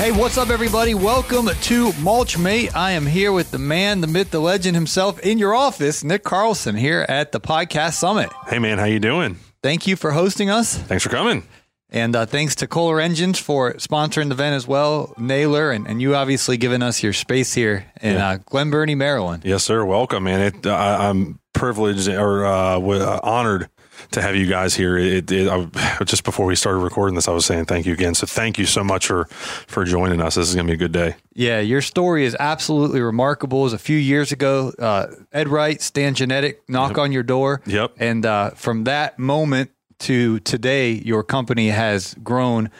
Hey, 0.00 0.12
what's 0.12 0.38
up, 0.38 0.48
everybody? 0.48 0.94
Welcome 0.94 1.48
to 1.48 1.92
Mulch 2.00 2.38
Mate. 2.38 2.74
I 2.74 2.92
am 2.92 3.04
here 3.04 3.32
with 3.32 3.50
the 3.50 3.58
man, 3.58 4.00
the 4.00 4.06
myth, 4.06 4.30
the 4.30 4.40
legend 4.40 4.74
himself 4.74 5.18
in 5.20 5.36
your 5.36 5.54
office, 5.54 6.02
Nick 6.02 6.24
Carlson, 6.24 6.74
here 6.74 7.04
at 7.06 7.32
the 7.32 7.40
Podcast 7.40 7.92
Summit. 7.94 8.30
Hey, 8.48 8.58
man, 8.58 8.78
how 8.78 8.86
you 8.86 8.98
doing? 8.98 9.36
Thank 9.62 9.86
you 9.86 9.96
for 9.96 10.12
hosting 10.12 10.48
us. 10.48 10.74
Thanks 10.78 11.04
for 11.04 11.10
coming. 11.10 11.42
And 11.90 12.16
uh, 12.16 12.24
thanks 12.24 12.54
to 12.56 12.66
Kohler 12.66 12.98
Engines 12.98 13.38
for 13.38 13.74
sponsoring 13.74 14.28
the 14.28 14.34
event 14.34 14.54
as 14.56 14.66
well, 14.66 15.12
Naylor, 15.18 15.70
and, 15.70 15.86
and 15.86 16.00
you 16.00 16.14
obviously 16.16 16.56
giving 16.56 16.80
us 16.82 17.02
your 17.02 17.12
space 17.12 17.52
here 17.52 17.84
in 18.00 18.14
Yeah. 18.14 18.28
uh, 18.30 18.36
Glen 18.38 18.70
Burnie, 18.70 18.94
Maryland. 18.94 19.42
Yes, 19.44 19.64
sir. 19.64 19.84
Welcome, 19.84 20.24
man. 20.24 20.40
It, 20.40 20.66
uh, 20.66 20.74
I'm 20.98 21.40
privileged 21.52 22.08
or 22.08 22.46
uh, 22.46 22.78
uh, 22.80 23.20
honored 23.22 23.68
to 24.12 24.22
have 24.22 24.36
you 24.36 24.46
guys 24.46 24.74
here. 24.74 24.96
It, 24.96 25.30
it, 25.30 25.48
I, 25.48 26.04
just 26.04 26.24
before 26.24 26.46
we 26.46 26.56
started 26.56 26.78
recording 26.78 27.14
this, 27.14 27.28
I 27.28 27.32
was 27.32 27.46
saying 27.46 27.66
thank 27.66 27.86
you 27.86 27.92
again. 27.92 28.14
So 28.14 28.26
thank 28.26 28.58
you 28.58 28.66
so 28.66 28.82
much 28.82 29.06
for 29.06 29.24
for 29.66 29.84
joining 29.84 30.20
us. 30.20 30.34
This 30.34 30.48
is 30.48 30.54
going 30.54 30.66
to 30.66 30.70
be 30.70 30.74
a 30.74 30.78
good 30.78 30.92
day. 30.92 31.16
Yeah, 31.34 31.60
your 31.60 31.82
story 31.82 32.24
is 32.24 32.36
absolutely 32.38 33.00
remarkable. 33.00 33.60
It 33.60 33.64
was 33.64 33.72
a 33.72 33.78
few 33.78 33.96
years 33.96 34.32
ago. 34.32 34.72
Uh, 34.78 35.06
Ed 35.32 35.48
Wright, 35.48 35.80
Stan 35.80 36.14
Genadek, 36.14 36.56
knock 36.68 36.98
on 36.98 37.12
your 37.12 37.22
door. 37.22 37.62
Yep. 37.66 37.94
And 37.98 38.26
uh, 38.26 38.50
from 38.50 38.84
that 38.84 39.18
moment 39.18 39.70
to 40.00 40.40
today, 40.40 40.92
your 40.92 41.22
company 41.22 41.68
has 41.68 42.14
grown 42.22 42.70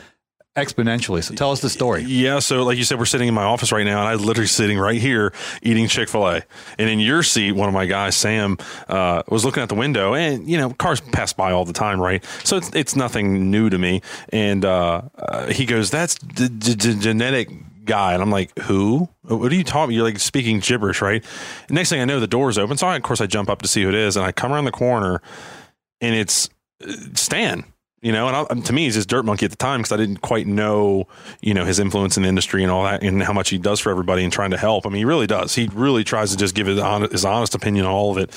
exponentially. 0.56 1.22
So 1.22 1.34
tell 1.34 1.52
us 1.52 1.60
the 1.60 1.70
story. 1.70 2.02
Yeah. 2.02 2.40
So, 2.40 2.64
like 2.64 2.76
you 2.78 2.84
said, 2.84 2.98
we're 2.98 3.04
sitting 3.04 3.28
in 3.28 3.34
my 3.34 3.44
office 3.44 3.72
right 3.72 3.84
now, 3.84 4.00
and 4.00 4.08
I'm 4.08 4.26
literally 4.26 4.48
sitting 4.48 4.78
right 4.78 5.00
here 5.00 5.32
eating 5.62 5.86
Chick 5.88 6.08
Fil 6.08 6.26
A. 6.26 6.42
And 6.78 6.90
in 6.90 7.00
your 7.00 7.22
seat, 7.22 7.52
one 7.52 7.68
of 7.68 7.74
my 7.74 7.86
guys, 7.86 8.16
Sam, 8.16 8.58
uh, 8.88 9.22
was 9.28 9.44
looking 9.44 9.62
out 9.62 9.68
the 9.68 9.74
window, 9.74 10.14
and 10.14 10.48
you 10.48 10.58
know, 10.58 10.70
cars 10.70 11.00
pass 11.00 11.32
by 11.32 11.52
all 11.52 11.64
the 11.64 11.72
time, 11.72 12.00
right? 12.00 12.24
So 12.44 12.56
it's 12.56 12.70
it's 12.74 12.96
nothing 12.96 13.50
new 13.50 13.70
to 13.70 13.78
me. 13.78 14.02
And 14.30 14.64
uh, 14.64 15.02
uh, 15.16 15.46
he 15.46 15.66
goes, 15.66 15.90
"That's 15.90 16.16
the, 16.18 16.48
the, 16.48 16.74
the 16.74 16.94
Genadek." 16.94 17.66
Guy 17.82 18.12
and 18.12 18.22
I'm 18.22 18.30
like, 18.30 18.56
who? 18.58 19.08
What 19.22 19.50
are 19.50 19.54
you 19.54 19.64
talking? 19.64 19.96
You're 19.96 20.04
like 20.04 20.20
speaking 20.20 20.60
gibberish, 20.60 21.00
right? 21.00 21.24
next 21.70 21.88
thing 21.88 22.00
I 22.00 22.04
know, 22.04 22.20
the 22.20 22.28
door's 22.28 22.56
open. 22.58 22.76
So 22.76 22.86
I, 22.86 22.94
of 22.94 23.02
course 23.02 23.20
I 23.20 23.26
jump 23.26 23.48
up 23.48 23.62
to 23.62 23.68
see 23.68 23.82
who 23.82 23.88
it 23.88 23.94
is, 23.94 24.16
and 24.16 24.24
I 24.24 24.30
come 24.30 24.52
around 24.52 24.66
the 24.66 24.70
corner, 24.70 25.22
and 26.00 26.14
it's 26.14 26.50
uh, 26.86 26.92
Stan. 27.14 27.64
You 28.02 28.12
know, 28.12 28.28
and 28.28 28.36
I, 28.36 28.66
to 28.66 28.72
me, 28.72 28.84
he's 28.84 28.94
just 28.94 29.10
dirt 29.10 29.26
monkey 29.26 29.44
at 29.44 29.50
the 29.50 29.58
time 29.58 29.80
because 29.80 29.92
I 29.92 29.98
didn't 29.98 30.22
quite 30.22 30.46
know, 30.46 31.06
you 31.42 31.52
know, 31.52 31.66
his 31.66 31.78
influence 31.78 32.16
in 32.16 32.22
the 32.22 32.30
industry 32.30 32.62
and 32.62 32.72
all 32.72 32.84
that, 32.84 33.02
and 33.02 33.22
how 33.22 33.34
much 33.34 33.50
he 33.50 33.58
does 33.58 33.78
for 33.78 33.90
everybody 33.90 34.24
and 34.24 34.32
trying 34.32 34.52
to 34.52 34.56
help. 34.56 34.86
I 34.86 34.88
mean, 34.88 34.98
he 34.98 35.04
really 35.04 35.26
does. 35.26 35.54
He 35.54 35.68
really 35.74 36.02
tries 36.02 36.30
to 36.30 36.36
just 36.38 36.54
give 36.54 36.66
his 36.66 36.78
honest, 36.78 37.12
his 37.12 37.24
honest 37.26 37.54
opinion 37.54 37.84
on 37.84 37.92
all 37.92 38.10
of 38.12 38.18
it. 38.18 38.34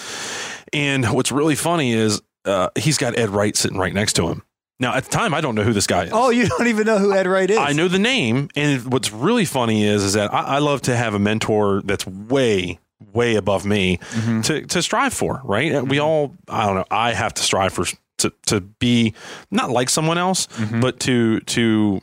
And 0.73 1.05
what's 1.13 1.31
really 1.31 1.55
funny 1.55 1.93
is 1.93 2.21
uh, 2.43 2.69
he's 2.75 2.97
got 2.97 3.17
Ed 3.17 3.29
Wright 3.29 3.55
sitting 3.55 3.77
right 3.77 3.93
next 3.93 4.13
to 4.13 4.27
him. 4.27 4.43
Now, 4.79 4.95
at 4.95 5.05
the 5.05 5.11
time, 5.11 5.33
I 5.33 5.39
don't 5.39 5.55
know 5.55 5.63
who 5.63 5.71
this 5.71 5.87
guy 5.87 6.05
is. 6.05 6.11
Oh, 6.13 6.29
you 6.29 6.47
don't 6.57 6.67
even 6.67 6.85
know 6.85 6.97
who 6.97 7.13
Ed 7.13 7.27
Wright 7.27 7.49
is. 7.49 7.57
I 7.57 7.71
know 7.71 7.87
the 7.87 7.99
name, 7.99 8.49
and 8.55 8.91
what's 8.91 9.13
really 9.13 9.45
funny 9.45 9.85
is 9.85 10.03
is 10.03 10.13
that 10.13 10.33
I, 10.33 10.55
I 10.55 10.59
love 10.59 10.81
to 10.83 10.95
have 10.95 11.13
a 11.13 11.19
mentor 11.19 11.81
that's 11.85 12.05
way 12.05 12.79
way 13.11 13.35
above 13.35 13.65
me 13.65 13.99
to 14.43 14.65
to 14.65 14.81
strive 14.81 15.13
for. 15.13 15.41
Right? 15.43 15.81
We 15.85 15.99
all 15.99 16.35
I 16.47 16.65
don't 16.65 16.75
know. 16.75 16.85
I 16.91 17.13
have 17.13 17.33
to 17.35 17.43
strive 17.43 17.73
for 17.73 17.85
to 18.23 18.33
to 18.47 18.61
be 18.61 19.13
not 19.51 19.69
like 19.69 19.89
someone 19.89 20.17
else, 20.17 20.47
but 20.81 20.99
to 21.01 21.39
to 21.41 22.01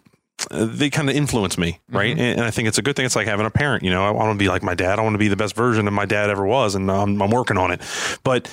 uh, 0.51 0.67
they 0.67 0.89
kind 0.89 1.11
of 1.11 1.17
influence 1.17 1.59
me, 1.59 1.81
right? 1.91 2.13
And, 2.13 2.21
and 2.21 2.43
I 2.43 2.51
think 2.51 2.69
it's 2.69 2.79
a 2.79 2.83
good 2.83 2.97
thing. 2.97 3.05
It's 3.05 3.17
like 3.17 3.27
having 3.27 3.45
a 3.47 3.51
parent. 3.51 3.83
You 3.83 3.91
know, 3.91 4.05
I 4.05 4.11
want 4.11 4.33
to 4.33 4.39
be 4.39 4.49
like 4.49 4.63
my 4.63 4.75
dad. 4.75 4.99
I 4.99 5.03
want 5.03 5.15
to 5.15 5.19
be 5.19 5.29
the 5.29 5.37
best 5.37 5.55
version 5.55 5.87
of 5.87 5.93
my 5.93 6.07
dad 6.07 6.31
ever 6.31 6.47
was, 6.47 6.75
and 6.75 6.91
I'm, 6.91 7.21
I'm 7.21 7.31
working 7.31 7.59
on 7.59 7.73
it. 7.73 7.83
But 8.23 8.49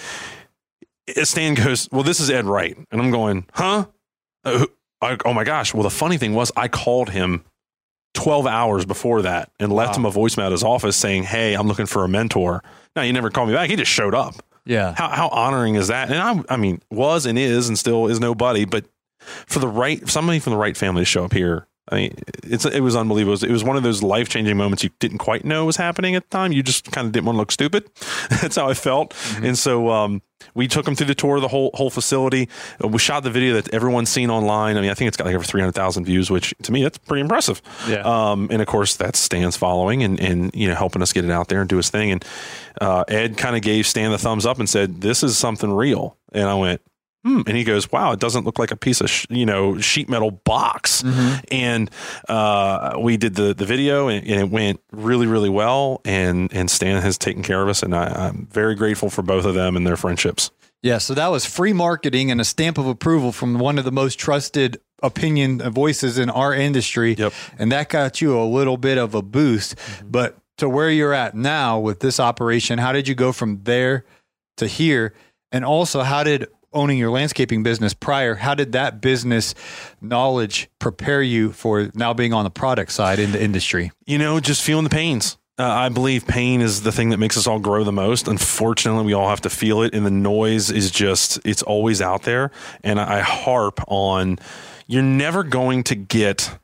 Stan 1.23 1.53
goes, 1.53 1.87
"Well, 1.91 2.03
this 2.03 2.19
is 2.19 2.29
Ed 2.29 2.45
Wright," 2.45 2.77
and 2.91 3.01
I'm 3.01 3.11
going, 3.11 3.45
"Huh?" 3.53 3.85
Uh, 4.43 4.65
I, 5.01 5.17
oh 5.25 5.33
my 5.33 5.43
gosh. 5.43 5.73
Well, 5.73 5.83
the 5.83 5.89
funny 5.89 6.17
thing 6.17 6.33
was, 6.33 6.51
I 6.55 6.67
called 6.67 7.09
him 7.09 7.43
12 8.13 8.47
hours 8.47 8.85
before 8.85 9.21
that 9.21 9.51
and 9.59 9.71
left 9.71 9.95
him 9.95 10.05
a 10.05 10.11
voicemail 10.11 10.47
at 10.47 10.51
his 10.51 10.63
office 10.63 10.95
saying, 10.95 11.23
Hey, 11.23 11.53
I'm 11.53 11.67
looking 11.67 11.85
for 11.85 12.03
a 12.03 12.07
mentor. 12.07 12.63
Now, 12.95 13.03
he 13.03 13.11
never 13.11 13.29
called 13.29 13.49
me 13.49 13.53
back. 13.53 13.69
He 13.69 13.75
just 13.75 13.91
showed 13.91 14.15
up. 14.15 14.35
Yeah. 14.67 14.93
How, 14.95 15.09
how 15.09 15.27
honoring 15.29 15.75
is 15.75 15.87
that? 15.87 16.11
And 16.11 16.17
I, 16.17 16.53
I 16.53 16.57
mean, 16.57 16.81
was 16.91 17.25
and 17.25 17.37
is 17.37 17.67
and 17.67 17.77
still 17.77 18.07
is 18.07 18.19
nobody, 18.19 18.65
but 18.65 18.85
for 19.19 19.59
the 19.59 19.67
right, 19.67 20.07
somebody 20.07 20.39
from 20.39 20.51
the 20.51 20.57
right 20.57 20.75
family 20.75 21.01
to 21.01 21.05
show 21.05 21.25
up 21.25 21.33
here, 21.33 21.67
I 21.89 21.95
mean, 21.95 22.15
it's 22.43 22.65
it 22.65 22.81
was 22.81 22.95
unbelievable. 22.95 23.31
It 23.31 23.41
was, 23.41 23.43
it 23.43 23.51
was 23.51 23.63
one 23.63 23.77
of 23.77 23.83
those 23.83 24.03
life 24.03 24.27
changing 24.29 24.57
moments 24.57 24.83
you 24.83 24.89
didn't 24.99 25.19
quite 25.19 25.45
know 25.45 25.65
was 25.65 25.77
happening 25.77 26.15
at 26.15 26.23
the 26.23 26.29
time. 26.29 26.51
You 26.51 26.61
just 26.61 26.91
kind 26.91 27.05
of 27.05 27.13
didn't 27.13 27.25
want 27.25 27.35
to 27.35 27.39
look 27.39 27.51
stupid. 27.51 27.89
That's 28.41 28.57
how 28.57 28.69
I 28.69 28.73
felt. 28.73 29.15
And 29.41 29.57
so 29.57 29.89
um, 29.89 30.21
we 30.53 30.67
took 30.67 30.87
him 30.87 30.95
through 30.95 31.07
the 31.07 31.15
tour 31.15 31.37
of 31.37 31.41
the 31.41 31.47
whole 31.47 31.71
whole 31.73 31.89
facility. 31.89 32.49
Uh, 32.83 32.89
we 32.89 32.99
shot 32.99 33.23
the 33.23 33.31
video 33.31 33.53
that 33.53 33.73
everyone's 33.73 34.09
seen 34.09 34.29
online. 34.29 34.75
I 34.77 34.81
mean, 34.81 34.89
I 34.89 34.95
think 34.95 35.07
it's 35.07 35.17
got 35.17 35.25
like 35.25 35.35
over 35.35 35.43
three 35.43 35.61
hundred 35.61 35.75
thousand 35.75 36.05
views, 36.05 36.29
which 36.29 36.53
to 36.63 36.71
me 36.71 36.83
that's 36.83 36.97
pretty 36.97 37.21
impressive. 37.21 37.61
Yeah. 37.87 38.01
Um, 38.01 38.49
and 38.51 38.61
of 38.61 38.67
course, 38.67 38.97
that's 38.97 39.19
Stan's 39.19 39.55
following 39.55 40.03
and 40.03 40.19
and 40.19 40.53
you 40.53 40.67
know 40.67 40.75
helping 40.75 41.01
us 41.01 41.13
get 41.13 41.23
it 41.23 41.31
out 41.31 41.47
there 41.47 41.61
and 41.61 41.69
do 41.69 41.77
his 41.77 41.89
thing. 41.89 42.11
And 42.11 42.25
uh, 42.81 43.05
Ed 43.07 43.37
kind 43.37 43.55
of 43.55 43.61
gave 43.61 43.87
Stan 43.87 44.11
the 44.11 44.17
thumbs 44.17 44.45
up 44.45 44.59
and 44.59 44.67
said, 44.67 45.01
"This 45.01 45.23
is 45.23 45.37
something 45.37 45.71
real." 45.71 46.17
And 46.33 46.49
I 46.49 46.55
went. 46.55 46.81
Hmm. 47.25 47.41
And 47.47 47.57
he 47.57 47.63
goes, 47.63 47.91
"Wow, 47.91 48.11
it 48.11 48.19
doesn't 48.19 48.45
look 48.45 48.59
like 48.59 48.71
a 48.71 48.75
piece 48.75 49.01
of 49.01 49.09
sh- 49.09 49.25
you 49.29 49.45
know 49.45 49.79
sheet 49.79 50.07
metal 50.07 50.31
box." 50.31 51.03
And 51.51 51.89
uh, 52.29 52.97
we 52.99 53.17
did 53.17 53.35
the 53.35 53.53
the 53.53 53.65
video, 53.65 54.07
and, 54.07 54.25
and 54.25 54.39
it 54.39 54.49
went 54.49 54.79
really 54.91 55.27
really 55.27 55.49
well. 55.49 56.01
And 56.05 56.53
and 56.53 56.69
Stan 56.69 57.01
has 57.01 57.17
taken 57.17 57.43
care 57.43 57.61
of 57.61 57.69
us, 57.69 57.83
and 57.83 57.95
I, 57.95 58.27
I'm 58.27 58.47
very 58.51 58.75
grateful 58.75 59.09
for 59.09 59.23
both 59.23 59.45
of 59.45 59.55
them 59.55 59.75
and 59.75 59.85
their 59.85 59.97
friendships. 59.97 60.51
Yeah, 60.83 60.99
so 60.99 61.13
that 61.15 61.27
was 61.27 61.45
free 61.45 61.73
marketing 61.73 62.29
and 62.29 62.39
a 62.39 62.45
stamp 62.45 62.77
of 62.77 62.85
approval 62.85 63.31
from 63.31 63.57
one 63.57 63.79
of 63.79 63.85
the 63.85 63.91
most 63.91 64.19
trusted 64.19 64.79
opinion 65.01 65.59
voices 65.71 66.17
in 66.17 66.29
our 66.29 66.53
industry. 66.53 67.15
Yep. 67.15 67.33
And 67.57 67.71
that 67.71 67.89
got 67.89 68.21
you 68.21 68.39
a 68.39 68.45
little 68.45 68.77
bit 68.77 68.97
of 68.97 69.15
a 69.15 69.21
boost. 69.21 69.75
But 70.05 70.37
to 70.57 70.69
where 70.69 70.89
you're 70.89 71.13
at 71.13 71.35
now 71.35 71.79
with 71.79 71.99
this 71.99 72.19
operation, 72.19 72.79
how 72.79 72.91
did 72.91 73.07
you 73.07 73.15
go 73.15 73.31
from 73.31 73.63
there 73.63 74.05
to 74.57 74.67
here? 74.67 75.13
And 75.51 75.65
also, 75.65 76.01
how 76.01 76.23
did 76.23 76.47
owning 76.73 76.97
your 76.97 77.09
landscaping 77.09 77.63
business 77.63 77.93
prior, 77.93 78.35
how 78.35 78.55
did 78.55 78.71
that 78.73 79.01
business 79.01 79.55
knowledge 80.01 80.69
prepare 80.79 81.21
you 81.21 81.51
for 81.51 81.89
now 81.93 82.13
being 82.13 82.33
on 82.33 82.43
the 82.43 82.49
product 82.49 82.91
side 82.91 83.19
in 83.19 83.31
the 83.31 83.41
industry? 83.41 83.91
you 84.05 84.17
know, 84.17 84.39
just 84.39 84.63
feeling 84.63 84.83
the 84.83 84.89
pains. 84.89 85.37
Uh, 85.59 85.63
I 85.65 85.89
believe 85.89 86.27
pain 86.27 86.61
is 86.61 86.83
the 86.83 86.91
thing 86.91 87.09
that 87.09 87.17
makes 87.17 87.35
us 87.35 87.47
all 87.47 87.59
grow 87.59 87.83
the 87.83 87.91
most. 87.91 88.27
Unfortunately, 88.27 89.03
we 89.03 89.13
all 89.13 89.29
have 89.29 89.41
to 89.41 89.49
feel 89.49 89.81
it, 89.81 89.95
and 89.95 90.05
the 90.05 90.11
noise 90.11 90.69
is 90.69 90.91
just, 90.91 91.39
it's 91.43 91.63
always 91.63 91.99
out 91.99 92.23
there. 92.23 92.51
And 92.83 92.99
I 92.99 93.21
harp 93.21 93.79
on 93.87 94.37
you're 94.85 95.03
never 95.03 95.43
going 95.43 95.83
to 95.85 95.95
get 95.95 96.57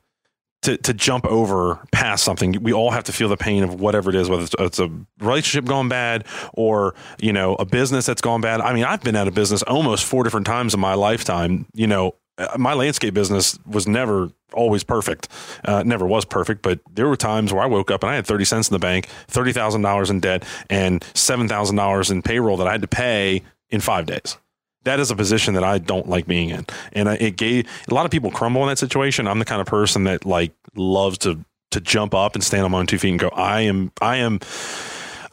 to, 0.64 0.76
to 0.78 0.94
jump 0.94 1.26
over 1.26 1.78
past 1.92 2.24
something. 2.24 2.62
We 2.62 2.72
all 2.72 2.90
have 2.90 3.04
to 3.04 3.12
feel 3.12 3.28
the 3.28 3.36
pain 3.36 3.62
of 3.62 3.80
whatever 3.80 4.10
it 4.10 4.16
is, 4.16 4.28
whether 4.28 4.44
it's, 4.44 4.54
it's 4.58 4.78
a 4.78 4.90
relationship 5.20 5.66
gone 5.66 5.88
bad 5.88 6.26
or, 6.54 6.94
you 7.20 7.32
know, 7.32 7.54
a 7.56 7.64
business 7.64 8.06
that's 8.06 8.22
gone 8.22 8.40
bad. 8.40 8.60
I 8.60 8.72
mean, 8.72 8.84
I've 8.84 9.02
been 9.02 9.16
out 9.16 9.28
of 9.28 9.34
business 9.34 9.62
almost 9.62 10.04
four 10.04 10.24
different 10.24 10.46
times 10.46 10.74
in 10.74 10.80
my 10.80 10.94
lifetime. 10.94 11.66
You 11.74 11.86
know, 11.86 12.14
uh, 12.38 12.56
my 12.58 12.72
landscape 12.72 13.14
business 13.14 13.58
was 13.66 13.86
never 13.86 14.30
always 14.54 14.84
perfect. 14.84 15.28
Uh, 15.64 15.82
never 15.84 16.06
was 16.06 16.24
perfect, 16.24 16.62
but 16.62 16.80
there 16.90 17.08
were 17.08 17.16
times 17.16 17.52
where 17.52 17.62
I 17.62 17.66
woke 17.66 17.90
up 17.90 18.02
and 18.02 18.10
I 18.10 18.14
had 18.14 18.26
30 18.26 18.44
cents 18.44 18.68
in 18.70 18.74
the 18.74 18.78
bank, 18.78 19.08
$30,000 19.28 20.10
in 20.10 20.20
debt, 20.20 20.44
and 20.70 21.00
$7,000 21.14 22.10
in 22.10 22.22
payroll 22.22 22.56
that 22.56 22.66
I 22.66 22.72
had 22.72 22.82
to 22.82 22.88
pay 22.88 23.42
in 23.70 23.80
five 23.80 24.06
days. 24.06 24.38
That 24.84 25.00
is 25.00 25.10
a 25.10 25.16
position 25.16 25.54
that 25.54 25.64
I 25.64 25.78
don't 25.78 26.08
like 26.08 26.26
being 26.26 26.50
in. 26.50 26.66
And 26.92 27.08
it 27.08 27.36
gave 27.36 27.66
a 27.90 27.94
lot 27.94 28.04
of 28.04 28.10
people 28.10 28.30
crumble 28.30 28.62
in 28.62 28.68
that 28.68 28.78
situation. 28.78 29.26
I'm 29.26 29.38
the 29.38 29.44
kind 29.44 29.60
of 29.60 29.66
person 29.66 30.04
that 30.04 30.24
like 30.24 30.52
loves 30.76 31.18
to, 31.18 31.44
to 31.70 31.80
jump 31.80 32.14
up 32.14 32.34
and 32.34 32.44
stand 32.44 32.64
on 32.64 32.70
my 32.70 32.78
own 32.78 32.86
two 32.86 32.98
feet 32.98 33.10
and 33.10 33.18
go, 33.18 33.28
I 33.28 33.62
am, 33.62 33.92
I 34.00 34.16
am, 34.16 34.40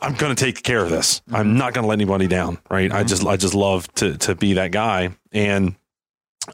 I'm 0.01 0.15
going 0.15 0.36
to 0.36 0.44
take 0.44 0.63
care 0.63 0.83
of 0.83 0.89
this. 0.89 1.21
I'm 1.31 1.57
not 1.57 1.74
going 1.74 1.83
to 1.83 1.88
let 1.88 1.95
anybody 1.95 2.27
down. 2.27 2.57
Right. 2.69 2.92
I 2.92 3.03
just, 3.03 3.25
I 3.25 3.38
just 3.38 3.53
love 3.53 3.94
to, 3.95 4.18
to 4.19 4.36
be 4.36 4.53
that 4.53 4.71
guy. 4.71 5.12
And, 5.31 5.75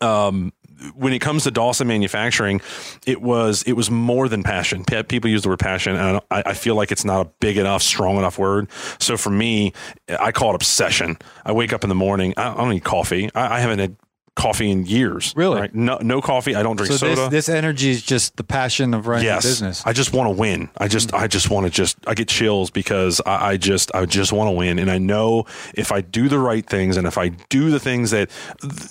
um, 0.01 0.51
when 0.95 1.13
it 1.13 1.19
comes 1.19 1.43
to 1.43 1.51
Dawson 1.51 1.87
manufacturing, 1.87 2.61
it 3.05 3.21
was 3.21 3.63
it 3.63 3.73
was 3.73 3.89
more 3.89 4.27
than 4.29 4.43
passion. 4.43 4.83
Pe- 4.83 5.03
People 5.03 5.29
use 5.29 5.43
the 5.43 5.49
word 5.49 5.59
passion, 5.59 5.95
and 5.95 6.21
I, 6.31 6.43
I 6.47 6.53
feel 6.53 6.75
like 6.75 6.91
it's 6.91 7.05
not 7.05 7.25
a 7.25 7.29
big 7.39 7.57
enough, 7.57 7.81
strong 7.81 8.17
enough 8.17 8.37
word. 8.37 8.69
So 8.99 9.17
for 9.17 9.29
me, 9.29 9.73
I 10.19 10.31
call 10.31 10.51
it 10.51 10.55
obsession. 10.55 11.17
I 11.45 11.51
wake 11.51 11.73
up 11.73 11.83
in 11.83 11.89
the 11.89 11.95
morning. 11.95 12.33
I, 12.37 12.51
I 12.51 12.55
don't 12.55 12.69
need 12.69 12.83
coffee. 12.83 13.29
I, 13.33 13.57
I 13.57 13.59
haven't 13.59 13.79
had 13.79 13.95
coffee 14.35 14.69
in 14.69 14.85
years. 14.85 15.33
Really? 15.35 15.59
Right? 15.59 15.73
No, 15.73 15.97
no 15.99 16.21
coffee. 16.21 16.53
I 16.55 16.61
don't 16.61 16.75
drink 16.75 16.91
So 16.91 16.97
soda. 16.97 17.15
this, 17.15 17.47
this 17.47 17.49
energy 17.49 17.89
is 17.89 18.03
just 18.03 18.37
the 18.37 18.43
passion 18.43 18.93
of 18.93 19.07
running 19.07 19.25
yes, 19.25 19.43
a 19.43 19.47
business. 19.47 19.83
I 19.83 19.93
just 19.93 20.13
want 20.13 20.27
to 20.27 20.39
win. 20.39 20.69
I 20.77 20.87
just, 20.87 21.07
mm-hmm. 21.07 21.23
I 21.23 21.27
just 21.27 21.49
want 21.49 21.65
to 21.65 21.71
just, 21.71 21.97
I 22.05 22.13
get 22.13 22.27
chills 22.27 22.69
because 22.69 23.19
I, 23.25 23.49
I 23.53 23.57
just, 23.57 23.89
I 23.95 24.05
just 24.05 24.31
want 24.31 24.49
to 24.49 24.51
win. 24.51 24.77
And 24.77 24.91
I 24.91 24.99
know 24.99 25.47
if 25.73 25.91
I 25.91 26.01
do 26.01 26.29
the 26.29 26.37
right 26.37 26.63
things 26.63 26.97
and 26.97 27.07
if 27.07 27.17
I 27.17 27.29
do 27.29 27.71
the 27.71 27.79
things 27.79 28.11
that 28.11 28.29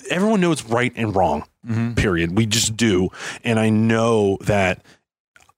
everyone 0.09 0.41
knows 0.41 0.65
right 0.65 0.91
and 0.97 1.15
wrong, 1.15 1.45
Mm-hmm. 1.67 1.93
period. 1.95 2.37
We 2.37 2.45
just 2.45 2.77
do. 2.77 3.09
And 3.43 3.59
I 3.59 3.69
know 3.69 4.37
that 4.41 4.85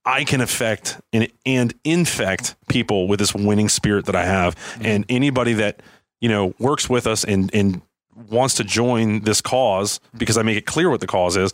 I 0.06 0.24
can 0.24 0.42
affect 0.42 1.00
and, 1.14 1.28
and 1.46 1.74
infect 1.84 2.56
people 2.68 3.08
with 3.08 3.20
this 3.20 3.36
winning 3.36 3.70
spirit 3.70 4.06
that 4.06 4.16
I 4.16 4.26
have. 4.26 4.56
Mm-hmm. 4.56 4.86
And 4.86 5.06
anybody 5.08 5.54
that, 5.54 5.82
you 6.20 6.30
know, 6.30 6.56
works 6.58 6.90
with 6.90 7.06
us 7.06 7.24
and, 7.24 7.54
and 7.54 7.82
wants 8.30 8.56
to 8.56 8.64
join 8.64 9.22
this 9.22 9.40
cause 9.40 10.00
because 10.18 10.38
I 10.38 10.42
make 10.42 10.58
it 10.58 10.66
clear 10.66 10.90
what 10.90 11.00
the 11.00 11.08
cause 11.08 11.38
is, 11.38 11.54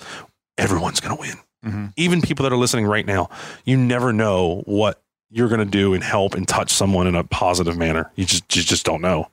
everyone's 0.58 1.02
going 1.02 1.16
to 1.16 1.22
win. 1.22 1.36
Mm-hmm. 1.66 1.86
Even 1.98 2.22
people 2.22 2.44
that 2.44 2.54
are 2.54 2.58
listening 2.58 2.86
right 2.86 3.06
now, 3.06 3.30
you 3.66 3.76
never 3.76 4.14
know 4.14 4.62
what 4.66 5.02
you're 5.30 5.50
going 5.50 5.60
to 5.60 5.66
do 5.66 5.94
and 5.94 6.04
help 6.04 6.34
and 6.34 6.48
touch 6.48 6.72
someone 6.72 7.08
in 7.08 7.16
a 7.16 7.24
positive 7.26 7.78
manner. 7.78 8.12
You 8.16 8.26
just, 8.26 8.56
you 8.56 8.64
just 8.64 8.86
don't 8.86 9.02
know. 9.02 9.30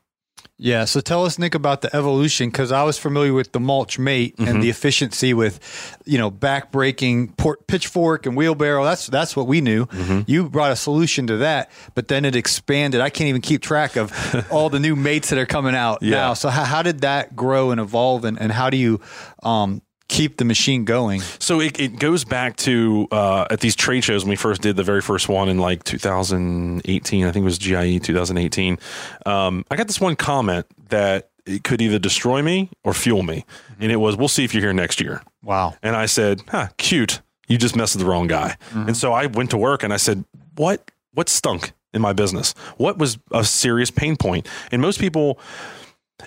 Yeah. 0.58 0.84
So 0.84 1.00
tell 1.00 1.24
us, 1.24 1.38
Nick, 1.40 1.54
about 1.56 1.80
the 1.80 1.94
evolution 1.96 2.48
because 2.48 2.70
I 2.70 2.84
was 2.84 2.96
familiar 2.96 3.32
with 3.32 3.50
the 3.52 3.58
mulch 3.58 3.98
mate 3.98 4.36
Mm-hmm. 4.36 4.48
and 4.48 4.62
the 4.62 4.70
efficiency 4.70 5.34
with, 5.34 5.58
you 6.04 6.18
know, 6.18 6.30
back 6.30 6.70
breaking 6.70 7.32
port, 7.32 7.66
pitchfork 7.66 8.26
and 8.26 8.36
wheelbarrow. 8.36 8.84
That's 8.84 9.06
that's 9.08 9.34
what 9.34 9.46
we 9.48 9.60
knew. 9.60 9.86
Mm-hmm. 9.86 10.20
You 10.30 10.48
brought 10.48 10.70
a 10.70 10.76
solution 10.76 11.26
to 11.28 11.38
that, 11.38 11.70
but 11.94 12.06
then 12.08 12.24
it 12.24 12.36
expanded. 12.36 13.00
I 13.00 13.10
can't 13.10 13.28
even 13.28 13.40
keep 13.42 13.60
track 13.62 13.96
of 13.96 14.12
all 14.52 14.68
the 14.70 14.78
new 14.78 14.94
mates 14.94 15.30
that 15.30 15.38
are 15.38 15.46
coming 15.46 15.74
out 15.74 15.98
Yeah. 16.02 16.10
now. 16.10 16.34
So 16.34 16.48
how, 16.48 16.64
how 16.64 16.82
did 16.82 17.00
that 17.00 17.34
grow 17.34 17.70
and 17.72 17.80
evolve, 17.80 18.24
and, 18.24 18.40
and 18.40 18.52
how 18.52 18.70
do 18.70 18.76
you 18.76 19.00
um, 19.42 19.82
keep 20.12 20.36
the 20.36 20.44
machine 20.44 20.84
going? 20.84 21.20
So 21.38 21.60
it, 21.60 21.80
it 21.80 21.98
goes 21.98 22.24
back 22.24 22.56
to 22.58 23.08
uh, 23.10 23.46
at 23.50 23.60
these 23.60 23.74
trade 23.74 24.04
shows 24.04 24.24
when 24.24 24.30
we 24.30 24.36
first 24.36 24.62
did 24.62 24.76
the 24.76 24.84
very 24.84 25.00
first 25.00 25.28
one 25.28 25.48
in 25.48 25.58
like 25.58 25.84
2018. 25.84 27.24
I 27.24 27.32
think 27.32 27.42
it 27.42 27.44
was 27.44 27.58
GIE 27.58 27.98
2018. 27.98 28.78
Um, 29.26 29.64
I 29.70 29.76
got 29.76 29.86
this 29.86 30.00
one 30.00 30.16
comment 30.16 30.66
that 30.90 31.30
it 31.46 31.64
could 31.64 31.80
either 31.82 31.98
destroy 31.98 32.42
me 32.42 32.70
or 32.84 32.94
fuel 32.94 33.22
me, 33.22 33.44
and 33.80 33.90
it 33.90 33.96
was, 33.96 34.16
"We'll 34.16 34.28
see 34.28 34.44
if 34.44 34.54
you're 34.54 34.62
here 34.62 34.72
next 34.72 35.00
year." 35.00 35.22
Wow. 35.42 35.74
And 35.82 35.96
I 35.96 36.06
said, 36.06 36.42
huh, 36.48 36.68
cute. 36.76 37.20
You 37.48 37.58
just 37.58 37.76
messed 37.76 37.96
with 37.96 38.04
the 38.04 38.10
wrong 38.10 38.28
guy. 38.28 38.56
And 38.72 38.96
so 38.96 39.12
I 39.12 39.26
went 39.26 39.50
to 39.50 39.58
work 39.58 39.82
and 39.82 39.92
I 39.92 39.96
said, 39.96 40.24
what, 40.56 40.90
what 41.12 41.28
stunk 41.28 41.72
in 41.92 42.00
my 42.00 42.12
business? 42.12 42.54
What 42.76 42.96
was 42.96 43.18
a 43.32 43.44
serious 43.44 43.90
pain 43.90 44.16
point? 44.16 44.46
And 44.70 44.80
most 44.80 45.00
people, 45.00 45.38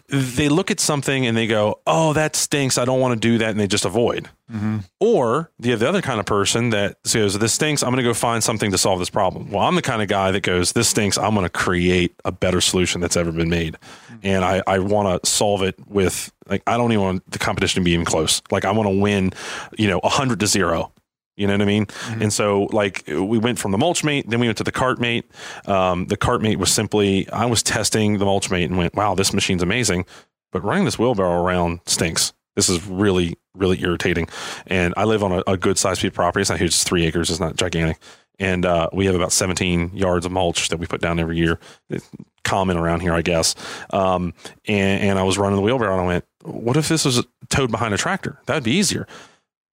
they 0.07 0.49
look 0.49 0.71
at 0.71 0.79
something 0.79 1.25
and 1.25 1.35
they 1.37 1.47
go, 1.47 1.79
oh, 1.87 2.13
that 2.13 2.35
stinks. 2.35 2.77
I 2.77 2.85
don't 2.85 2.99
want 2.99 3.13
to 3.13 3.27
do 3.27 3.37
that. 3.39 3.51
And 3.51 3.59
they 3.59 3.67
just 3.67 3.85
avoid. 3.85 4.29
Mm-hmm. 4.51 4.79
Or 4.99 5.51
the, 5.57 5.73
the 5.75 5.87
other 5.87 6.01
kind 6.01 6.19
of 6.19 6.25
person 6.25 6.71
that 6.71 6.97
says, 7.05 7.37
this 7.39 7.53
stinks. 7.53 7.81
I'm 7.81 7.91
going 7.91 8.03
to 8.03 8.09
go 8.09 8.13
find 8.13 8.43
something 8.43 8.71
to 8.71 8.77
solve 8.77 8.99
this 8.99 9.09
problem. 9.09 9.51
Well, 9.51 9.65
I'm 9.65 9.75
the 9.75 9.81
kind 9.81 10.01
of 10.01 10.07
guy 10.07 10.31
that 10.31 10.41
goes, 10.41 10.73
this 10.73 10.89
stinks. 10.89 11.17
I'm 11.17 11.33
going 11.33 11.45
to 11.45 11.49
create 11.49 12.13
a 12.25 12.31
better 12.31 12.61
solution 12.61 13.01
that's 13.01 13.17
ever 13.17 13.31
been 13.31 13.49
made. 13.49 13.75
Mm-hmm. 13.75 14.15
And 14.23 14.45
I, 14.45 14.61
I 14.67 14.79
want 14.79 15.23
to 15.23 15.29
solve 15.29 15.63
it 15.63 15.75
with, 15.87 16.31
like, 16.47 16.61
I 16.67 16.77
don't 16.77 16.91
even 16.91 17.03
want 17.03 17.31
the 17.31 17.39
competition 17.39 17.81
to 17.81 17.85
be 17.85 17.91
even 17.91 18.05
close. 18.05 18.41
Like, 18.51 18.65
I 18.65 18.71
want 18.71 18.87
to 18.87 18.99
win, 18.99 19.33
you 19.77 19.87
know, 19.87 19.99
100 19.99 20.39
to 20.41 20.47
zero. 20.47 20.91
You 21.35 21.47
know 21.47 21.53
what 21.53 21.61
I 21.61 21.65
mean? 21.65 21.87
And 22.21 22.31
so, 22.31 22.63
like, 22.71 23.03
we 23.07 23.37
went 23.37 23.59
from 23.59 23.71
the 23.71 23.77
mulch 23.77 24.03
mate, 24.03 24.29
then 24.29 24.39
we 24.39 24.47
went 24.47 24.57
to 24.59 24.63
the 24.63 24.71
cart 24.71 24.99
mate. 24.99 25.29
Um, 25.65 26.07
the 26.07 26.17
cart 26.17 26.41
mate 26.41 26.59
was 26.59 26.71
simply, 26.71 27.29
I 27.29 27.45
was 27.45 27.61
testing 27.61 28.19
the 28.19 28.25
mulch 28.25 28.49
mate 28.49 28.65
and 28.69 28.77
went, 28.77 28.95
wow, 28.95 29.15
this 29.15 29.33
machine's 29.33 29.61
amazing. 29.61 30.05
But 30.51 30.63
running 30.63 30.85
this 30.85 30.97
wheelbarrow 30.97 31.43
around 31.43 31.81
stinks. 31.85 32.31
This 32.55 32.69
is 32.69 32.85
really, 32.87 33.37
really 33.53 33.81
irritating. 33.81 34.29
And 34.67 34.93
I 34.95 35.03
live 35.03 35.23
on 35.23 35.33
a, 35.33 35.43
a 35.45 35.57
good 35.57 35.77
sized 35.77 36.01
piece 36.01 36.09
of 36.09 36.13
property. 36.13 36.41
It's 36.41 36.49
not 36.49 36.59
huge, 36.59 36.69
it's 36.69 36.85
three 36.85 37.05
acres, 37.05 37.29
it's 37.29 37.41
not 37.41 37.57
gigantic. 37.57 37.99
And 38.39 38.65
uh, 38.65 38.89
we 38.93 39.05
have 39.05 39.15
about 39.15 39.31
17 39.31 39.91
yards 39.93 40.25
of 40.25 40.31
mulch 40.31 40.69
that 40.69 40.77
we 40.77 40.87
put 40.87 41.01
down 41.01 41.19
every 41.19 41.37
year. 41.37 41.59
It's 41.89 42.09
common 42.43 42.77
around 42.77 43.01
here, 43.01 43.13
I 43.13 43.21
guess. 43.21 43.55
Um, 43.91 44.33
and, 44.67 45.03
and 45.03 45.19
I 45.19 45.23
was 45.23 45.37
running 45.37 45.55
the 45.55 45.61
wheelbarrow 45.61 45.93
and 45.93 46.01
I 46.01 46.05
went, 46.05 46.25
what 46.43 46.77
if 46.77 46.87
this 46.87 47.05
was 47.05 47.25
towed 47.49 47.71
behind 47.71 47.93
a 47.93 47.97
tractor? 47.97 48.39
That'd 48.45 48.63
be 48.63 48.71
easier. 48.71 49.07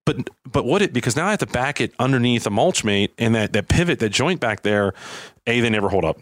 But 0.04 0.30
but 0.50 0.64
what 0.64 0.82
it 0.82 0.92
because 0.92 1.16
now 1.16 1.26
I 1.26 1.30
have 1.30 1.38
to 1.40 1.46
back 1.46 1.80
it 1.80 1.92
underneath 1.98 2.46
a 2.46 2.50
mulch 2.50 2.84
mate 2.84 3.12
and 3.18 3.34
that 3.34 3.52
that 3.52 3.68
pivot, 3.68 4.00
that 4.00 4.10
joint 4.10 4.40
back 4.40 4.62
there, 4.62 4.94
a 5.46 5.60
they 5.60 5.70
never 5.70 5.88
hold 5.88 6.04
up. 6.04 6.18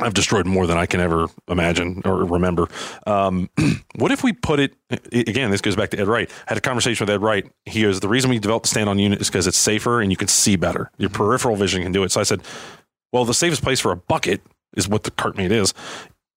I've 0.00 0.14
destroyed 0.14 0.46
more 0.46 0.66
than 0.66 0.78
I 0.78 0.86
can 0.86 1.00
ever 1.00 1.26
imagine 1.48 2.02
or 2.04 2.24
remember. 2.24 2.68
Um, 3.06 3.50
what 3.96 4.12
if 4.12 4.22
we 4.22 4.32
put 4.32 4.60
it 4.60 4.74
again? 5.12 5.50
This 5.50 5.60
goes 5.60 5.76
back 5.76 5.90
to 5.90 5.98
Ed 5.98 6.06
Wright. 6.06 6.30
I 6.30 6.50
had 6.52 6.58
a 6.58 6.60
conversation 6.60 7.04
with 7.04 7.12
Ed 7.12 7.20
Wright. 7.20 7.50
He 7.66 7.82
goes, 7.82 8.00
the 8.00 8.08
reason 8.08 8.30
we 8.30 8.38
developed 8.38 8.64
the 8.64 8.70
stand 8.70 8.88
on 8.88 8.98
unit 8.98 9.20
is 9.20 9.28
because 9.28 9.46
it's 9.46 9.56
safer 9.56 10.00
and 10.00 10.12
you 10.12 10.16
can 10.16 10.28
see 10.28 10.56
better. 10.56 10.90
Your 10.98 11.10
peripheral 11.10 11.56
vision 11.56 11.82
can 11.82 11.92
do 11.92 12.04
it. 12.04 12.12
So 12.12 12.20
I 12.20 12.24
said, 12.24 12.42
well, 13.12 13.24
the 13.24 13.34
safest 13.34 13.62
place 13.62 13.80
for 13.80 13.90
a 13.90 13.96
bucket 13.96 14.40
is 14.76 14.88
what 14.88 15.02
the 15.02 15.10
cart 15.10 15.36
mate 15.36 15.50
is, 15.50 15.74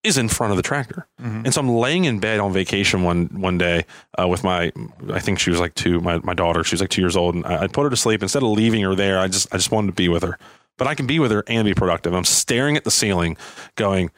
is 0.03 0.17
in 0.17 0.27
front 0.27 0.51
of 0.51 0.57
the 0.57 0.63
tractor. 0.63 1.05
And 1.19 1.53
so 1.53 1.61
I'm 1.61 1.69
laying 1.69 2.05
in 2.05 2.19
bed 2.19 2.39
on 2.39 2.51
vacation 2.53 3.03
one 3.03 3.27
one 3.27 3.57
day 3.57 3.85
uh, 4.19 4.27
with 4.27 4.43
my, 4.43 4.71
I 5.11 5.19
think 5.19 5.39
she 5.39 5.51
was 5.51 5.59
like 5.59 5.75
two, 5.75 5.99
my, 6.01 6.17
my 6.19 6.33
daughter. 6.33 6.63
She 6.63 6.73
was 6.73 6.81
like 6.81 6.89
two 6.89 7.01
years 7.01 7.15
old, 7.15 7.35
and 7.35 7.45
I, 7.45 7.63
I 7.63 7.67
put 7.67 7.83
her 7.83 7.89
to 7.89 7.95
sleep. 7.95 8.21
Instead 8.23 8.41
of 8.43 8.49
leaving 8.49 8.81
her 8.81 8.95
there, 8.95 9.19
I 9.19 9.27
just 9.27 9.53
I 9.53 9.57
just 9.57 9.71
wanted 9.71 9.87
to 9.87 9.93
be 9.93 10.09
with 10.09 10.23
her. 10.23 10.37
But 10.77 10.87
I 10.87 10.95
can 10.95 11.05
be 11.05 11.19
with 11.19 11.31
her 11.31 11.43
and 11.47 11.65
be 11.65 11.75
productive. 11.75 12.13
I'm 12.13 12.23
staring 12.23 12.75
at 12.77 12.83
the 12.83 12.91
ceiling, 12.91 13.37
going, 13.75 14.09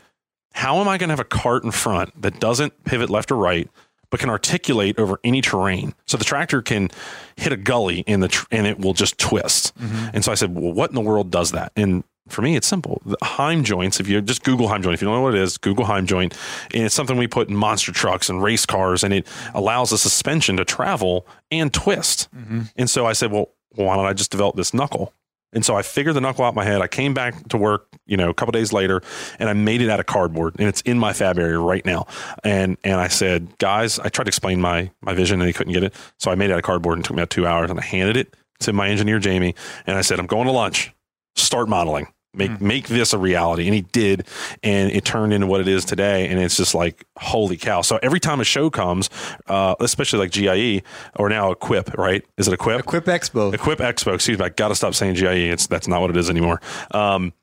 how 0.54 0.78
am 0.78 0.88
I 0.88 0.98
going 0.98 1.10
to 1.10 1.14
have 1.14 1.20
a 1.20 1.26
cart 1.26 1.64
in 1.66 1.72
front 1.72 2.22
that 2.22 2.40
doesn't 2.40 2.86
pivot 2.86 3.10
left 3.10 3.32
or 3.32 3.36
right? 3.36 3.70
But 4.10 4.20
can 4.20 4.30
articulate 4.30 4.98
over 5.00 5.20
any 5.24 5.42
terrain, 5.42 5.96
so 6.06 6.18
the 6.18 6.24
tractor 6.24 6.62
can 6.62 6.92
hit 7.36 7.52
a 7.52 7.58
gully 7.58 8.02
in 8.02 8.20
the 8.20 8.28
tr- 8.28 8.46
and 8.52 8.68
it 8.68 8.80
will 8.80 8.94
just 8.94 9.18
twist. 9.18 9.74
And 10.14 10.24
so 10.24 10.32
I 10.32 10.36
said, 10.36 10.56
"Well, 10.56 10.72
what 10.72 10.92
in 10.92 10.96
the 10.96 11.02
world 11.02 11.32
does 11.32 11.52
that?" 11.52 11.72
And 11.76 12.04
for 12.30 12.42
me, 12.42 12.56
it's 12.56 12.68
simple. 12.68 13.02
The 13.06 13.18
Heim 13.22 13.64
joints, 13.64 14.00
if 14.00 14.08
you 14.08 14.22
just 14.22 14.44
Google 14.44 14.68
Heim 14.68 14.82
joint, 14.82 14.94
if 14.94 15.02
you 15.02 15.08
don't 15.08 15.16
know 15.16 15.22
what 15.22 15.36
it 15.36 15.42
is, 15.42 15.58
Google 15.58 15.86
Heim 15.86 16.06
joint. 16.06 16.34
And 16.74 16.84
it's 16.84 16.96
something 16.96 17.18
we 17.18 17.28
put 17.28 17.50
in 17.50 17.56
monster 17.56 17.92
trucks 17.92 18.30
and 18.30 18.42
race 18.42 18.66
cars, 18.66 19.04
and 19.04 19.14
it 19.14 19.28
allows 19.54 19.90
the 19.90 19.98
suspension 19.98 20.58
to 20.58 20.66
travel 20.66 21.28
and 21.52 21.74
twist. 21.74 22.30
Mm-hmm. 22.36 22.62
And 22.78 22.90
so 22.90 23.06
I 23.06 23.14
said, 23.14 23.32
well, 23.32 23.50
why 23.76 23.96
don't 23.96 24.06
I 24.06 24.14
just 24.14 24.32
develop 24.32 24.56
this 24.56 24.74
knuckle? 24.74 25.14
And 25.54 25.64
so 25.64 25.76
I 25.76 25.84
figured 25.84 26.16
the 26.16 26.22
knuckle 26.22 26.46
out 26.46 26.50
in 26.50 26.56
my 26.56 26.64
head. 26.64 26.82
I 26.82 26.88
came 26.88 27.14
back 27.14 27.48
to 27.50 27.58
work, 27.58 27.88
you 28.08 28.18
know, 28.18 28.30
a 28.30 28.34
couple 28.34 28.52
days 28.52 28.74
later, 28.74 29.02
and 29.38 29.50
I 29.50 29.54
made 29.54 29.82
it 29.82 29.90
out 29.90 30.00
of 30.00 30.08
cardboard, 30.08 30.56
and 30.58 30.68
it's 30.68 30.82
in 30.82 30.98
my 30.98 31.14
fab 31.14 31.38
area 31.38 31.60
right 31.60 31.86
now. 31.86 32.08
And 32.44 32.78
and 32.84 33.00
I 33.00 33.08
said, 33.08 33.56
guys, 33.60 34.00
I 34.00 34.10
tried 34.10 34.26
to 34.26 34.30
explain 34.30 34.60
my 34.62 34.90
my 35.02 35.14
vision, 35.14 35.40
and 35.40 35.48
they 35.48 35.54
couldn't 35.54 35.74
get 35.74 35.84
it. 35.84 35.94
So 36.18 36.32
I 36.32 36.36
made 36.36 36.50
it 36.50 36.54
out 36.54 36.60
of 36.60 36.64
cardboard, 36.64 36.98
and 36.98 37.06
took 37.06 37.16
me 37.16 37.22
about 37.22 37.30
two 37.30 37.46
hours, 37.46 37.70
and 37.70 37.80
I 37.80 37.84
handed 37.84 38.18
it 38.18 38.36
to 38.62 38.74
my 38.74 38.88
engineer 38.88 39.20
Jamie, 39.20 39.54
and 39.86 39.96
I 39.98 40.02
said, 40.02 40.20
I'm 40.20 40.26
going 40.26 40.48
to 40.48 40.52
lunch. 40.52 40.92
Start 41.36 41.70
modeling. 41.70 42.08
Make 42.36 42.60
make 42.60 42.88
this 42.88 43.14
a 43.14 43.20
reality, 43.20 43.68
and 43.68 43.76
he 43.76 43.82
did, 43.82 44.28
and 44.64 44.92
it 44.92 45.06
turned 45.06 45.34
into 45.34 45.46
what 45.46 45.62
it 45.62 45.68
is 45.68 45.86
today. 45.86 46.28
And 46.28 46.40
it's 46.40 46.58
just 46.58 46.74
like 46.74 47.06
holy 47.20 47.58
cow! 47.58 47.82
So 47.84 48.00
every 48.02 48.20
time 48.20 48.40
a 48.40 48.44
show 48.44 48.72
comes, 48.72 49.12
uh, 49.46 49.76
especially 49.80 50.18
like 50.18 50.32
GIE 50.32 50.82
or 51.16 51.30
now 51.30 51.52
Equip, 51.52 51.94
right? 51.96 52.26
Is 52.40 52.48
it 52.48 52.54
Equip? 52.56 52.80
Equip 52.80 53.06
Expo. 53.06 53.54
Equip 53.54 53.78
Expo. 53.78 54.16
Excuse 54.16 54.40
me. 54.40 54.46
I 54.46 54.50
got 54.50 54.70
to 54.70 54.76
stop 54.76 54.96
saying 54.96 55.14
GIE. 55.14 55.52
It's 55.52 55.68
that's 55.68 55.88
not 55.88 56.02
what 56.02 56.10
it 56.10 56.18
is 56.18 56.28
anymore. 56.28 56.60
Um, 56.90 57.34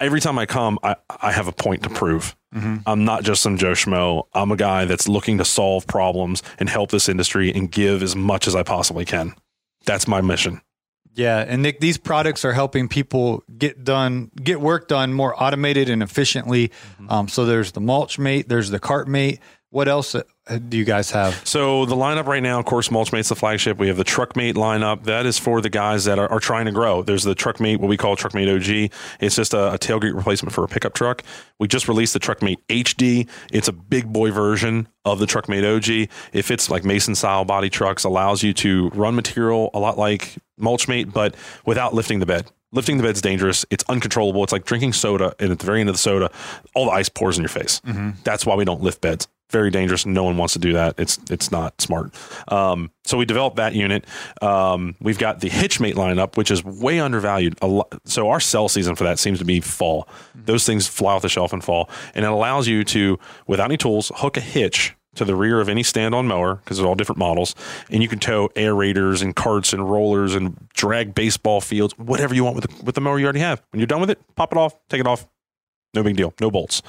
every 0.00 0.20
time 0.20 0.40
I 0.40 0.46
come, 0.46 0.80
I, 0.82 0.96
I 1.20 1.30
have 1.30 1.46
a 1.46 1.52
point 1.52 1.84
to 1.84 1.90
prove. 1.90 2.34
I'm 2.86 3.04
not 3.04 3.22
just 3.22 3.42
some 3.42 3.58
Joe 3.58 3.72
Schmo. 3.72 4.24
I'm 4.32 4.50
a 4.50 4.56
guy 4.56 4.86
that's 4.86 5.06
looking 5.06 5.36
to 5.38 5.44
solve 5.44 5.86
problems 5.86 6.42
and 6.58 6.70
help 6.70 6.90
this 6.90 7.06
industry 7.06 7.52
and 7.52 7.70
give 7.70 8.02
as 8.02 8.16
much 8.16 8.48
as 8.48 8.56
I 8.56 8.62
possibly 8.62 9.04
can. 9.04 9.34
That's 9.84 10.08
my 10.08 10.22
mission. 10.22 10.62
Yeah, 11.16 11.38
and 11.38 11.62
Nick, 11.62 11.80
these 11.80 11.96
products 11.98 12.44
are 12.44 12.52
helping 12.52 12.88
people 12.88 13.42
get 13.56 13.84
done, 13.84 14.30
get 14.36 14.60
work 14.60 14.86
done 14.86 15.12
more 15.12 15.34
automated 15.42 15.88
and 15.88 16.02
efficiently. 16.02 16.68
Mm-hmm. 16.68 17.10
Um, 17.10 17.28
so 17.28 17.46
there's 17.46 17.72
the 17.72 17.80
mulch 17.80 18.18
mate, 18.18 18.48
there's 18.48 18.70
the 18.70 18.78
cart 18.78 19.08
mate. 19.08 19.40
What 19.70 19.88
else 19.88 20.14
uh, 20.14 20.22
do 20.68 20.76
you 20.76 20.84
guys 20.84 21.10
have? 21.10 21.46
So 21.46 21.86
the 21.86 21.96
lineup 21.96 22.26
right 22.26 22.42
now, 22.42 22.58
of 22.58 22.64
course, 22.64 22.88
Mulchmate's 22.88 23.28
the 23.28 23.34
flagship. 23.34 23.78
We 23.78 23.88
have 23.88 23.96
the 23.96 24.04
Truckmate 24.04 24.54
lineup. 24.54 25.04
That 25.04 25.26
is 25.26 25.38
for 25.38 25.60
the 25.60 25.68
guys 25.68 26.04
that 26.04 26.18
are, 26.18 26.30
are 26.30 26.38
trying 26.38 26.66
to 26.66 26.72
grow. 26.72 27.02
There's 27.02 27.24
the 27.24 27.34
Truckmate, 27.34 27.78
what 27.78 27.88
we 27.88 27.96
call 27.96 28.16
Truckmate 28.16 28.54
OG. 28.54 28.92
It's 29.20 29.34
just 29.34 29.54
a, 29.54 29.74
a 29.74 29.78
tailgate 29.78 30.14
replacement 30.14 30.54
for 30.54 30.62
a 30.64 30.68
pickup 30.68 30.94
truck. 30.94 31.24
We 31.58 31.66
just 31.66 31.88
released 31.88 32.14
the 32.14 32.20
Truckmate 32.20 32.58
HD. 32.68 33.28
It's 33.52 33.68
a 33.68 33.72
big 33.72 34.10
boy 34.10 34.30
version 34.30 34.88
of 35.04 35.18
the 35.18 35.26
Truckmate 35.26 35.76
OG. 35.76 36.10
It 36.32 36.42
fits 36.42 36.70
like 36.70 36.84
Mason 36.84 37.14
style 37.14 37.44
body 37.44 37.68
trucks, 37.68 38.04
allows 38.04 38.42
you 38.42 38.54
to 38.54 38.88
run 38.90 39.16
material 39.16 39.70
a 39.74 39.80
lot 39.80 39.98
like 39.98 40.36
Mulchmate, 40.60 41.12
but 41.12 41.34
without 41.64 41.94
lifting 41.94 42.18
the 42.20 42.26
bed. 42.26 42.50
Lifting 42.72 42.96
the 42.96 43.02
bed's 43.04 43.20
dangerous. 43.20 43.64
It's 43.70 43.84
uncontrollable. 43.88 44.42
It's 44.42 44.52
like 44.52 44.64
drinking 44.64 44.92
soda, 44.92 45.34
and 45.38 45.52
at 45.52 45.60
the 45.60 45.66
very 45.66 45.80
end 45.80 45.88
of 45.88 45.94
the 45.94 46.00
soda, 46.00 46.30
all 46.74 46.86
the 46.86 46.90
ice 46.90 47.08
pours 47.08 47.38
in 47.38 47.42
your 47.42 47.48
face. 47.48 47.80
That's 48.24 48.44
why 48.44 48.54
we 48.56 48.64
don't 48.64 48.82
lift 48.82 49.00
beds. 49.00 49.28
Very 49.50 49.70
dangerous. 49.70 50.04
No 50.04 50.24
one 50.24 50.36
wants 50.36 50.54
to 50.54 50.58
do 50.58 50.72
that. 50.72 50.96
It's 50.98 51.18
it's 51.30 51.52
not 51.52 51.80
smart. 51.80 52.12
Um, 52.48 52.90
so 53.04 53.16
we 53.16 53.24
developed 53.24 53.56
that 53.56 53.74
unit. 53.74 54.04
Um, 54.42 54.96
we've 55.00 55.18
got 55.18 55.38
the 55.38 55.48
Hitchmate 55.48 55.94
lineup, 55.94 56.36
which 56.36 56.50
is 56.50 56.64
way 56.64 56.98
undervalued. 56.98 57.56
A 57.62 57.68
lot, 57.68 58.00
so 58.04 58.28
our 58.28 58.40
sell 58.40 58.68
season 58.68 58.96
for 58.96 59.04
that 59.04 59.20
seems 59.20 59.38
to 59.38 59.44
be 59.44 59.60
fall. 59.60 60.08
Those 60.34 60.66
things 60.66 60.88
fly 60.88 61.14
off 61.14 61.22
the 61.22 61.28
shelf 61.28 61.52
and 61.52 61.62
fall, 61.62 61.88
and 62.16 62.24
it 62.24 62.30
allows 62.30 62.66
you 62.66 62.82
to, 62.84 63.20
without 63.46 63.66
any 63.66 63.76
tools, 63.76 64.10
hook 64.16 64.36
a 64.36 64.40
hitch 64.40 64.96
to 65.16 65.24
the 65.24 65.34
rear 65.34 65.60
of 65.60 65.68
any 65.68 65.82
stand 65.82 66.14
on 66.14 66.26
mower 66.26 66.56
because 66.56 66.78
they're 66.78 66.86
all 66.86 66.94
different 66.94 67.18
models. 67.18 67.54
And 67.90 68.02
you 68.02 68.08
can 68.08 68.18
tow 68.18 68.48
aerators 68.50 69.22
and 69.22 69.34
carts 69.34 69.72
and 69.72 69.90
rollers 69.90 70.34
and 70.34 70.56
drag 70.70 71.14
baseball 71.14 71.60
fields, 71.60 71.96
whatever 71.98 72.34
you 72.34 72.44
want 72.44 72.56
with 72.56 72.68
the, 72.68 72.84
with 72.84 72.94
the 72.94 73.00
mower 73.00 73.18
you 73.18 73.24
already 73.24 73.40
have. 73.40 73.62
When 73.70 73.80
you're 73.80 73.86
done 73.86 74.00
with 74.00 74.10
it, 74.10 74.20
pop 74.36 74.52
it 74.52 74.58
off, 74.58 74.76
take 74.88 75.00
it 75.00 75.06
off. 75.06 75.26
No 75.94 76.02
big 76.02 76.16
deal. 76.16 76.34
No 76.40 76.50
bolts. 76.50 76.82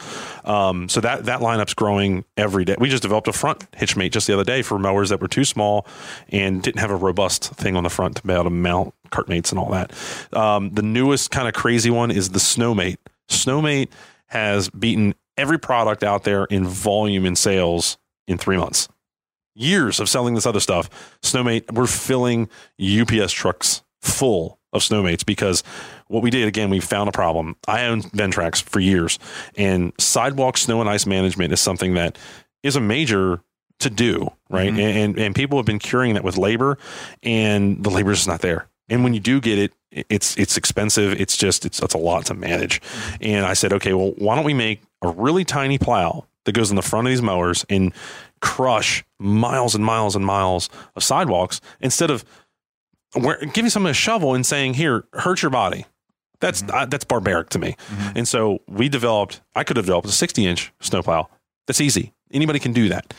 Um, 0.44 0.90
so 0.90 1.00
that, 1.00 1.26
that 1.26 1.40
lineup's 1.40 1.74
growing 1.74 2.26
every 2.36 2.66
day. 2.66 2.76
We 2.78 2.90
just 2.90 3.04
developed 3.04 3.30
a 3.30 3.34
front 3.34 3.66
hitch 3.76 3.96
mate 3.96 4.12
just 4.12 4.28
the 4.28 4.34
other 4.34 4.44
day 4.44 4.62
for 4.62 4.78
mowers 4.78 5.10
that 5.10 5.22
were 5.22 5.30
too 5.30 5.46
small 5.46 5.88
and 6.30 6.62
didn't 6.62 6.82
have 6.82 6.92
a 6.92 6.96
robust 6.96 7.54
thing 7.56 7.78
on 7.78 7.84
the 7.84 7.90
front 7.90 8.18
to 8.18 8.24
be 8.28 8.34
able 8.34 8.44
to 8.44 8.50
mount 8.50 8.94
cart 9.10 9.30
mates 9.30 9.52
and 9.52 9.60
all 9.60 9.70
that. 9.70 9.94
Um, 10.34 10.72
the 10.72 10.82
newest 10.82 11.32
kind 11.32 11.48
of 11.48 11.54
crazy 11.54 11.90
one 11.90 12.12
is 12.12 12.32
the 12.32 12.40
Snowmate. 12.40 12.98
Snowmate 13.30 13.88
has 14.28 14.70
beaten 14.70 15.16
every 15.38 15.58
product 15.58 16.04
out 16.04 16.24
there 16.24 16.46
in 16.46 16.66
volume 16.66 17.26
in 17.26 17.36
sales 17.36 17.98
in 18.28 18.38
three 18.38 18.58
months. 18.58 18.88
Years 19.56 20.00
of 20.00 20.08
selling 20.10 20.36
this 20.36 20.46
other 20.46 20.60
stuff. 20.60 20.90
Snowmate, 21.22 21.72
we're 21.72 21.88
filling 21.88 22.48
UPS 22.80 23.32
trucks 23.32 23.82
full 24.02 24.60
of 24.74 24.82
snowmates 24.82 25.26
because 25.26 25.64
what 26.08 26.22
we 26.22 26.30
did 26.30 26.48
again, 26.48 26.70
we 26.70 26.80
found 26.80 27.10
a 27.10 27.12
problem. 27.12 27.56
I 27.68 27.86
owned 27.86 28.04
Ventracs 28.12 28.62
for 28.62 28.80
years, 28.80 29.18
and 29.56 29.94
sidewalk 29.98 30.58
snow 30.58 30.80
and 30.82 30.90
ice 30.90 31.06
management 31.06 31.54
is 31.54 31.60
something 31.60 31.96
that 31.96 32.18
is 32.64 32.76
a 32.76 32.82
major 32.82 33.42
to 33.80 33.90
do, 33.90 34.30
right? 34.50 34.72
Mhm. 34.72 34.80
And 34.80 35.20
and 35.20 35.36
people 35.36 35.58
have 35.58 35.66
been 35.66 35.80
curing 35.80 36.14
that 36.16 36.24
with 36.24 36.38
labor, 36.38 36.78
and 37.24 37.84
the 37.84 37.90
labor 37.90 38.12
is 38.12 38.28
not 38.28 38.42
there. 38.42 38.68
And 38.90 39.04
when 39.04 39.14
you 39.14 39.20
do 39.20 39.40
get 39.42 39.58
it, 39.58 39.74
it's 39.92 40.38
it's 40.38 40.58
expensive. 40.58 41.20
It's 41.20 41.36
just 41.36 41.66
it's 41.66 41.82
it's 41.82 41.94
a 41.94 41.98
lot 41.98 42.26
to 42.28 42.34
manage. 42.34 42.82
And 43.22 43.46
I 43.46 43.54
said, 43.54 43.74
okay, 43.74 43.94
well, 43.94 44.14
why 44.18 44.36
don't 44.36 44.46
we 44.46 44.54
make 44.54 44.82
a 45.02 45.10
really 45.10 45.46
tiny 45.46 45.78
plow 45.78 46.26
that 46.48 46.54
goes 46.54 46.70
in 46.70 46.78
the 46.78 46.82
front 46.82 47.06
of 47.06 47.12
these 47.12 47.22
mowers 47.22 47.66
and 47.70 47.94
crush 48.42 49.04
miles 49.20 49.76
and 49.76 49.84
miles 49.84 50.16
and 50.16 50.26
miles 50.26 50.70
of 50.96 51.04
sidewalks 51.04 51.60
instead 51.82 52.10
of 52.10 52.24
where, 53.14 53.38
giving 53.54 53.70
someone 53.70 53.92
a 53.92 53.94
shovel 53.94 54.34
and 54.34 54.46
saying, 54.46 54.76
"Here, 54.76 55.06
hurt 55.14 55.42
your 55.42 55.52
body." 55.52 55.86
That's 56.40 56.64
uh, 56.64 56.86
that's 56.86 57.04
barbaric 57.04 57.50
to 57.50 57.60
me. 57.60 57.76
And 58.16 58.28
so 58.28 58.60
we 58.68 58.90
developed. 58.90 59.42
I 59.56 59.64
could 59.64 59.76
have 59.78 59.86
developed 59.86 60.08
a 60.08 60.12
60 60.12 60.46
inch 60.46 60.72
snowplow. 60.80 61.30
That's 61.68 61.82
easy. 61.82 62.14
Anybody 62.32 62.60
can 62.60 62.72
do 62.74 62.90
that. 62.90 63.14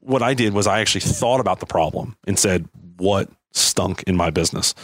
What 0.00 0.22
I 0.22 0.34
did 0.34 0.52
was 0.52 0.66
I 0.66 0.80
actually 0.80 1.00
thought 1.00 1.40
about 1.40 1.60
the 1.60 1.66
problem 1.66 2.16
and 2.26 2.38
said, 2.38 2.68
"What 2.98 3.30
stunk 3.52 4.02
in 4.06 4.16
my 4.16 4.30
business?" 4.30 4.74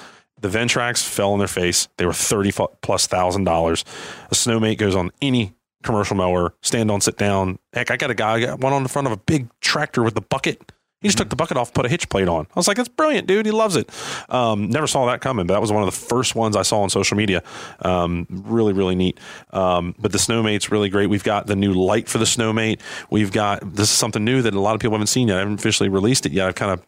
The 0.41 0.49
Ventracs 0.49 1.07
fell 1.07 1.33
on 1.33 1.39
their 1.39 1.49
face. 1.49 1.89
They 1.99 2.07
were 2.07 2.15
thirty 2.15 2.53
plus 2.81 3.07
thousand 3.07 3.45
dollars. 3.45 3.85
A 4.31 4.35
Snowmate 4.35 4.79
goes 4.79 4.95
on 4.97 5.11
any 5.21 5.53
commercial 5.83 6.17
mower, 6.17 6.55
stand 6.63 6.91
on, 6.91 7.01
sit 7.01 7.17
down. 7.17 7.59
Heck, 7.73 7.91
I 7.91 7.97
got 7.97 8.11
a 8.11 8.15
guy 8.15 8.33
I 8.35 8.41
got 8.41 8.61
one 8.61 8.73
on 8.73 8.83
the 8.83 8.89
front 8.89 9.07
of 9.07 9.13
a 9.13 9.17
big 9.17 9.49
tractor 9.61 10.03
with 10.03 10.15
the 10.15 10.21
bucket. 10.21 10.73
He 11.03 11.09
just 11.09 11.19
took 11.19 11.31
the 11.31 11.37
bucket 11.37 11.57
off, 11.57 11.75
put 11.75 11.85
a 11.85 11.89
hitch 11.89 12.09
plate 12.09 12.29
on. 12.29 12.47
I 12.47 12.55
was 12.55 12.69
like, 12.69 12.77
that's 12.77 12.89
brilliant, 12.89 13.27
dude. 13.27 13.45
He 13.45 13.51
loves 13.51 13.75
it. 13.75 13.91
Um, 14.29 14.71
never 14.71 14.87
saw 14.87 15.07
that 15.07 15.21
coming, 15.21 15.49
but 15.49 15.55
that 15.55 15.61
was 15.61 15.73
one 15.73 15.83
of 15.83 15.87
the 15.87 16.07
first 16.07 16.37
ones 16.37 16.55
I 16.55 16.63
saw 16.63 16.81
on 16.83 16.91
social 16.91 17.17
media. 17.17 17.43
Um, 17.81 18.27
really, 18.31 18.73
really 18.73 18.95
neat. 18.95 19.19
Um, 19.51 19.97
but 19.99 20.13
the 20.13 20.19
Snowmate's 20.19 20.71
really 20.71 20.89
great. 20.89 21.09
We've 21.09 21.25
got 21.25 21.49
the 21.49 21.57
new 21.57 21.73
light 21.73 22.09
for 22.09 22.19
the 22.19 22.25
Snowmate. 22.25 22.81
We've 23.11 23.33
got 23.33 23.75
this 23.75 23.91
is 23.91 23.99
something 23.99 24.25
new 24.25 24.43
that 24.43 24.55
a 24.55 24.61
lot 24.61 24.77
of 24.77 24.81
people 24.81 24.95
haven't 24.95 25.09
seen 25.09 25.27
yet. 25.27 25.39
I 25.39 25.41
haven't 25.41 25.59
officially 25.59 25.89
released 25.89 26.25
it 26.25 26.31
yet. 26.31 26.47
I've 26.47 26.55
kind 26.55 26.71
of 26.71 26.87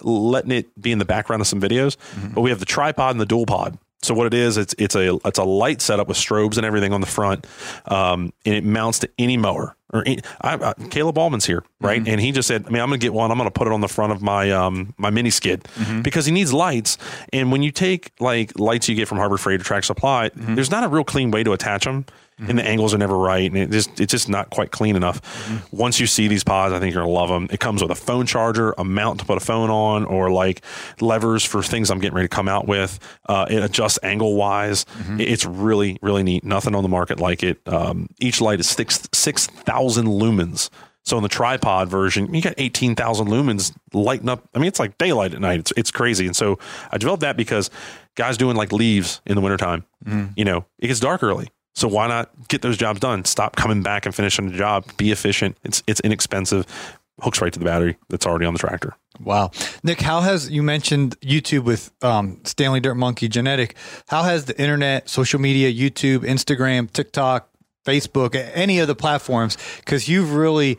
letting 0.00 0.50
it 0.50 0.80
be 0.80 0.90
in 0.90 0.98
the 0.98 1.04
background 1.04 1.40
of 1.40 1.46
some 1.46 1.60
videos. 1.60 1.96
But 2.34 2.40
we 2.40 2.50
have 2.50 2.58
the 2.58 2.66
tripod 2.66 3.12
and 3.12 3.20
the 3.20 3.26
dual 3.26 3.46
pod. 3.46 3.78
So 4.02 4.14
what 4.14 4.26
it 4.26 4.34
is, 4.34 4.56
it's 4.56 4.74
it's 4.78 4.94
a 4.96 5.18
it's 5.24 5.38
a 5.38 5.44
light 5.44 5.80
setup 5.80 6.08
with 6.08 6.16
strobes 6.16 6.56
and 6.56 6.66
everything 6.66 6.92
on 6.92 7.00
the 7.00 7.06
front, 7.06 7.46
um, 7.86 8.32
and 8.44 8.54
it 8.54 8.64
mounts 8.64 8.98
to 9.00 9.10
any 9.18 9.36
mower. 9.36 9.76
Or 9.94 10.02
any, 10.06 10.20
I, 10.40 10.54
I, 10.54 10.72
Caleb 10.88 11.16
Ballman's 11.16 11.44
here, 11.44 11.62
right? 11.78 12.02
And 12.08 12.18
he 12.18 12.32
just 12.32 12.48
said, 12.48 12.64
I 12.66 12.70
mean, 12.70 12.80
I'm 12.80 12.88
going 12.88 12.98
to 12.98 13.04
get 13.04 13.12
one. 13.12 13.30
I'm 13.30 13.36
going 13.36 13.46
to 13.46 13.52
put 13.52 13.66
it 13.66 13.74
on 13.74 13.82
the 13.82 13.88
front 13.88 14.10
of 14.10 14.22
my 14.22 14.50
um, 14.50 14.94
my 14.96 15.10
mini 15.10 15.28
skid 15.28 15.68
because 16.02 16.24
he 16.24 16.32
needs 16.32 16.50
lights. 16.50 16.96
And 17.30 17.52
when 17.52 17.62
you 17.62 17.70
take 17.70 18.10
like 18.18 18.58
lights 18.58 18.88
you 18.88 18.94
get 18.94 19.06
from 19.06 19.18
Harbor 19.18 19.36
Freight 19.36 19.60
or 19.60 19.64
Tractor 19.64 19.86
Supply, 19.86 20.30
there's 20.34 20.70
not 20.70 20.82
a 20.82 20.88
real 20.88 21.04
clean 21.04 21.30
way 21.30 21.44
to 21.44 21.52
attach 21.52 21.84
them, 21.84 22.06
and 22.38 22.58
the 22.58 22.64
angles 22.64 22.92
are 22.92 22.98
never 22.98 23.16
right, 23.16 23.48
and 23.50 23.56
it 23.56 23.70
just 23.70 24.00
it's 24.00 24.10
just 24.10 24.28
not 24.28 24.50
quite 24.50 24.70
clean 24.72 24.96
enough. 24.96 25.20
Once 25.72 26.00
you 26.00 26.06
see 26.06 26.26
these 26.28 26.42
pods, 26.42 26.72
I 26.74 26.80
think 26.80 26.92
you're 26.94 27.02
gonna 27.02 27.12
love 27.12 27.28
them. 27.28 27.46
It 27.50 27.60
comes 27.60 27.82
with 27.82 27.90
a 27.90 27.94
phone 27.94 28.26
charger, 28.26 28.74
a 28.78 28.84
mount 28.84 29.20
to 29.20 29.26
put 29.26 29.36
a 29.36 29.40
phone 29.40 29.70
on, 29.70 30.04
or 30.04 30.30
like 30.30 30.62
levers 31.00 31.44
for 31.44 31.62
things 31.62 31.90
I'm 31.90 31.98
getting 32.00 32.16
ready 32.16 32.28
to 32.28 32.34
come 32.34 32.48
out 32.48 32.66
with. 32.66 32.98
Uh, 33.28 33.46
it 33.48 33.62
adjusts 33.62 33.98
angle 34.02 34.34
wise. 34.36 34.84
It- 35.18 35.28
It's 35.28 35.44
really 35.46 35.98
really 36.02 36.22
neat. 36.22 36.44
Nothing 36.44 36.74
on 36.74 36.82
the 36.82 36.88
market 36.88 37.20
like 37.20 37.42
it. 37.42 37.60
Um, 37.66 38.08
each 38.18 38.40
light 38.40 38.60
is 38.60 38.68
six 38.68 39.08
six 39.12 39.46
thousand 39.46 40.06
lumens. 40.06 40.68
So 41.04 41.16
in 41.16 41.24
the 41.24 41.28
tripod 41.28 41.88
version, 41.88 42.32
you 42.32 42.40
got 42.40 42.54
18,000 42.58 43.26
lumens 43.26 43.74
lighting 43.92 44.28
up. 44.28 44.48
I 44.54 44.58
mean, 44.60 44.68
it's 44.68 44.78
like 44.78 44.98
daylight 44.98 45.34
at 45.34 45.40
night. 45.40 45.58
It's, 45.58 45.72
it's 45.76 45.90
crazy. 45.90 46.26
And 46.26 46.36
so 46.36 46.60
I 46.92 46.98
developed 46.98 47.22
that 47.22 47.36
because 47.36 47.70
guys 48.14 48.36
doing 48.36 48.54
like 48.56 48.70
leaves 48.70 49.20
in 49.26 49.34
the 49.34 49.40
wintertime, 49.40 49.84
you 50.36 50.44
know, 50.44 50.64
it 50.78 50.86
gets 50.86 51.00
dark 51.00 51.24
early. 51.24 51.48
So 51.74 51.88
why 51.88 52.06
not 52.06 52.30
get 52.48 52.62
those 52.62 52.76
jobs 52.76 53.00
done? 53.00 53.24
Stop 53.24 53.56
coming 53.56 53.82
back 53.82 54.06
and 54.06 54.14
finishing 54.14 54.50
the 54.50 54.56
job. 54.56 54.84
Be 54.96 55.10
efficient. 55.10 55.56
It's, 55.64 55.82
it's 55.86 56.00
inexpensive. 56.00 56.66
Hooks 57.20 57.40
right 57.40 57.52
to 57.52 57.58
the 57.58 57.64
battery 57.64 57.98
that's 58.08 58.26
already 58.26 58.46
on 58.46 58.52
the 58.52 58.58
tractor. 58.58 58.94
Wow. 59.20 59.50
Nick, 59.82 60.00
how 60.00 60.20
has 60.20 60.50
you 60.50 60.62
mentioned 60.62 61.18
YouTube 61.20 61.64
with 61.64 61.92
um, 62.02 62.40
Stanley 62.44 62.80
Dirt 62.80 62.94
Monkey 62.94 63.28
Genadek? 63.28 63.72
How 64.08 64.22
has 64.22 64.46
the 64.46 64.60
internet, 64.60 65.08
social 65.08 65.40
media, 65.40 65.72
YouTube, 65.72 66.20
Instagram, 66.20 66.90
TikTok, 66.90 67.48
Facebook, 67.84 68.34
any 68.54 68.78
of 68.78 68.88
the 68.88 68.94
platforms, 68.94 69.56
because 69.78 70.08
you've 70.08 70.34
really 70.34 70.78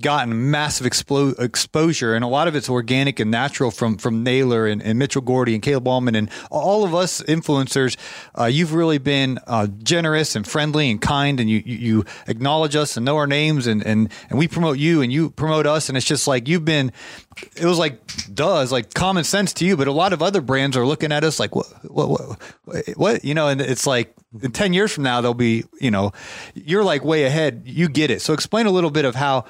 gotten 0.00 0.50
massive 0.50 0.86
exposure 0.86 2.14
and 2.14 2.24
a 2.24 2.28
lot 2.28 2.46
of 2.46 2.54
it's 2.54 2.68
organic 2.68 3.18
and 3.18 3.30
natural 3.30 3.70
from 3.70 3.96
from 3.96 4.22
Naylor 4.22 4.66
and, 4.66 4.82
and 4.82 4.98
Mitchell 4.98 5.22
Gordy 5.22 5.54
and 5.54 5.62
Caleb 5.62 5.84
Ballman 5.84 6.14
and 6.14 6.30
all 6.50 6.84
of 6.84 6.94
us 6.94 7.20
influencers 7.22 7.96
uh, 8.38 8.44
you've 8.44 8.74
really 8.74 8.98
been 8.98 9.38
uh, 9.46 9.66
generous 9.82 10.36
and 10.36 10.46
friendly 10.46 10.90
and 10.90 11.00
kind 11.00 11.40
and 11.40 11.50
you, 11.50 11.62
you 11.64 11.76
you 11.76 12.04
acknowledge 12.26 12.76
us 12.76 12.96
and 12.96 13.04
know 13.04 13.16
our 13.16 13.26
names 13.26 13.66
and 13.66 13.84
and 13.84 14.12
and 14.30 14.38
we 14.38 14.46
promote 14.46 14.78
you 14.78 15.02
and 15.02 15.12
you 15.12 15.30
promote 15.30 15.66
us 15.66 15.88
and 15.88 15.96
it's 15.96 16.06
just 16.06 16.28
like 16.28 16.46
you've 16.46 16.64
been 16.64 16.92
it 17.56 17.64
was 17.64 17.78
like 17.78 18.00
does 18.34 18.70
like 18.70 18.94
common 18.94 19.24
sense 19.24 19.52
to 19.52 19.64
you 19.64 19.76
but 19.76 19.88
a 19.88 19.92
lot 19.92 20.12
of 20.12 20.22
other 20.22 20.40
brands 20.40 20.76
are 20.76 20.86
looking 20.86 21.12
at 21.12 21.24
us 21.24 21.40
like 21.40 21.56
what 21.56 21.66
what 21.90 22.08
what, 22.08 22.88
what? 22.96 23.24
you 23.24 23.34
know 23.34 23.48
and 23.48 23.60
it's 23.60 23.86
like 23.86 24.14
in 24.42 24.52
10 24.52 24.72
years 24.72 24.92
from 24.92 25.04
now 25.04 25.20
they'll 25.20 25.34
be 25.34 25.64
you 25.80 25.90
know 25.90 26.12
you're 26.54 26.84
like 26.84 27.04
way 27.04 27.24
ahead 27.24 27.62
you 27.64 27.88
get 27.88 28.10
it 28.10 28.20
so 28.20 28.32
explain 28.32 28.66
a 28.66 28.70
little 28.70 28.90
bit 28.90 29.04
of 29.04 29.14
how 29.14 29.44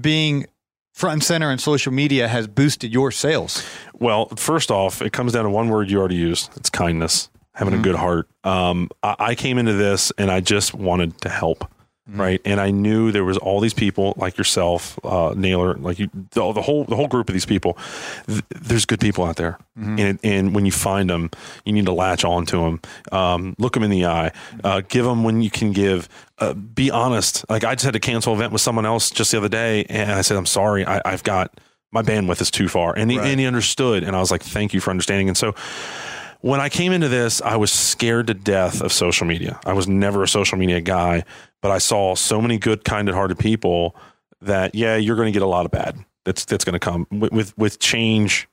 being 0.00 0.46
front 0.92 1.14
and 1.14 1.24
center 1.24 1.50
in 1.50 1.58
social 1.58 1.92
media 1.92 2.28
has 2.28 2.46
boosted 2.46 2.92
your 2.92 3.10
sales 3.10 3.64
Well, 3.94 4.26
first 4.36 4.70
off, 4.70 5.00
it 5.00 5.12
comes 5.12 5.32
down 5.32 5.44
to 5.44 5.50
one 5.50 5.68
word 5.68 5.88
you 5.88 5.98
already 5.98 6.16
used. 6.16 6.50
It's 6.56 6.68
kindness, 6.70 7.30
having 7.54 7.72
a 7.72 7.78
good 7.78 7.94
heart. 7.94 8.28
Um, 8.42 8.90
I, 9.02 9.14
I 9.18 9.34
came 9.36 9.58
into 9.58 9.74
this 9.74 10.12
and 10.18 10.28
I 10.30 10.40
just 10.40 10.74
wanted 10.74 11.20
to 11.20 11.28
help. 11.28 11.70
Right. 12.14 12.40
And 12.44 12.60
I 12.60 12.70
knew 12.70 13.10
there 13.10 13.24
was 13.24 13.38
all 13.38 13.58
these 13.60 13.72
people 13.72 14.12
like 14.18 14.36
yourself, 14.36 14.98
uh, 15.02 15.32
Naylor, 15.34 15.74
like 15.76 15.98
you, 15.98 16.10
the, 16.32 16.52
the 16.52 16.60
whole, 16.60 16.84
the 16.84 16.94
whole 16.94 17.08
group 17.08 17.30
of 17.30 17.32
these 17.32 17.46
people. 17.46 17.78
Th- 18.26 18.42
there's 18.50 18.84
good 18.84 19.00
people 19.00 19.24
out 19.24 19.36
there. 19.36 19.58
And, 19.98 20.18
and 20.22 20.54
when 20.54 20.66
you 20.66 20.72
find 20.72 21.08
them, 21.08 21.30
you 21.64 21.72
need 21.72 21.86
to 21.86 21.92
latch 21.92 22.24
on 22.24 22.44
to 22.46 22.56
them, 22.58 22.80
um, 23.10 23.54
look 23.58 23.72
them 23.72 23.82
in 23.82 23.90
the 23.90 24.04
eye, 24.04 24.32
uh, 24.62 24.82
give 24.86 25.06
them 25.06 25.24
when 25.24 25.40
you 25.40 25.50
can 25.50 25.72
give, 25.72 26.08
uh, 26.38 26.52
be 26.52 26.90
honest. 26.90 27.48
Like 27.48 27.64
I 27.64 27.74
just 27.74 27.84
had 27.86 27.94
to 27.94 28.00
cancel 28.00 28.34
an 28.34 28.38
event 28.38 28.52
with 28.52 28.60
someone 28.60 28.84
else 28.84 29.10
just 29.10 29.32
the 29.32 29.38
other 29.38 29.48
day. 29.48 29.84
And 29.88 30.12
I 30.12 30.20
said, 30.20 30.36
I'm 30.36 30.46
sorry. 30.46 30.86
I, 30.86 31.00
I've 31.04 31.22
got, 31.22 31.58
my 31.92 32.02
bandwidth 32.02 32.40
is 32.40 32.50
too 32.50 32.68
far. 32.68 32.94
And 32.96 33.10
he, 33.10 33.18
and 33.18 33.40
he 33.40 33.46
understood. 33.46 34.02
And 34.02 34.14
I 34.14 34.20
was 34.20 34.30
like, 34.30 34.42
thank 34.42 34.74
you 34.74 34.80
for 34.80 34.90
understanding. 34.90 35.28
And 35.28 35.36
so 35.36 35.54
when 36.40 36.60
I 36.60 36.68
came 36.68 36.92
into 36.92 37.08
this, 37.08 37.40
I 37.40 37.56
was 37.56 37.70
scared 37.72 38.26
to 38.26 38.34
death 38.34 38.82
of 38.82 38.92
social 38.92 39.26
media. 39.26 39.60
I 39.64 39.72
was 39.74 39.86
never 39.86 40.22
a 40.22 40.28
social 40.28 40.58
media 40.58 40.80
guy, 40.80 41.24
but 41.62 41.70
I 41.70 41.78
saw 41.78 42.14
so 42.14 42.42
many 42.42 42.58
good, 42.58 42.84
kind 42.84 43.08
hearted 43.08 43.38
people 43.38 43.96
that, 44.42 44.74
yeah, 44.74 44.96
you're 44.96 45.16
going 45.16 45.26
to 45.26 45.32
get 45.32 45.42
a 45.42 45.46
lot 45.46 45.64
of 45.64 45.70
bad. 45.70 45.96
That's, 46.24 46.44
that's 46.44 46.64
going 46.64 46.74
to 46.74 46.78
come 46.78 47.06
with, 47.10 47.32
with, 47.32 47.56
with 47.56 47.78
change. 47.78 48.48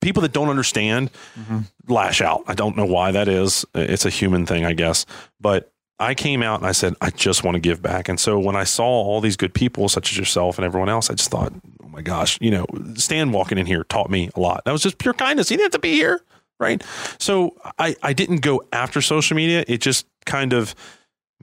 People 0.00 0.22
that 0.22 0.32
don't 0.32 0.48
understand 0.48 1.10
mm-hmm. 1.38 1.60
lash 1.86 2.20
out. 2.20 2.42
I 2.48 2.54
don't 2.54 2.76
know 2.76 2.84
why 2.84 3.12
that 3.12 3.28
is. 3.28 3.64
It's 3.74 4.04
a 4.04 4.10
human 4.10 4.44
thing, 4.46 4.64
I 4.64 4.72
guess. 4.72 5.06
But 5.40 5.70
I 5.98 6.14
came 6.14 6.42
out 6.42 6.60
and 6.60 6.66
I 6.66 6.72
said, 6.72 6.94
I 7.00 7.10
just 7.10 7.44
want 7.44 7.54
to 7.54 7.60
give 7.60 7.80
back. 7.80 8.08
And 8.08 8.18
so 8.18 8.38
when 8.38 8.56
I 8.56 8.64
saw 8.64 8.84
all 8.84 9.20
these 9.20 9.36
good 9.36 9.54
people, 9.54 9.88
such 9.88 10.10
as 10.10 10.18
yourself 10.18 10.58
and 10.58 10.64
everyone 10.64 10.88
else, 10.88 11.10
I 11.10 11.14
just 11.14 11.30
thought, 11.30 11.52
oh 11.82 11.88
my 11.88 12.02
gosh, 12.02 12.38
you 12.40 12.50
know, 12.50 12.66
Stan 12.96 13.32
walking 13.32 13.56
in 13.56 13.66
here 13.66 13.84
taught 13.84 14.10
me 14.10 14.30
a 14.34 14.40
lot. 14.40 14.64
That 14.64 14.72
was 14.72 14.82
just 14.82 14.98
pure 14.98 15.14
kindness. 15.14 15.48
He 15.48 15.56
didn't 15.56 15.66
have 15.66 15.72
to 15.72 15.78
be 15.78 15.92
here. 15.92 16.20
Right. 16.58 16.82
So 17.18 17.54
I, 17.78 17.96
I 18.02 18.14
didn't 18.14 18.38
go 18.38 18.62
after 18.72 19.02
social 19.02 19.36
media. 19.36 19.64
It 19.68 19.82
just 19.82 20.06
kind 20.24 20.54
of 20.54 20.74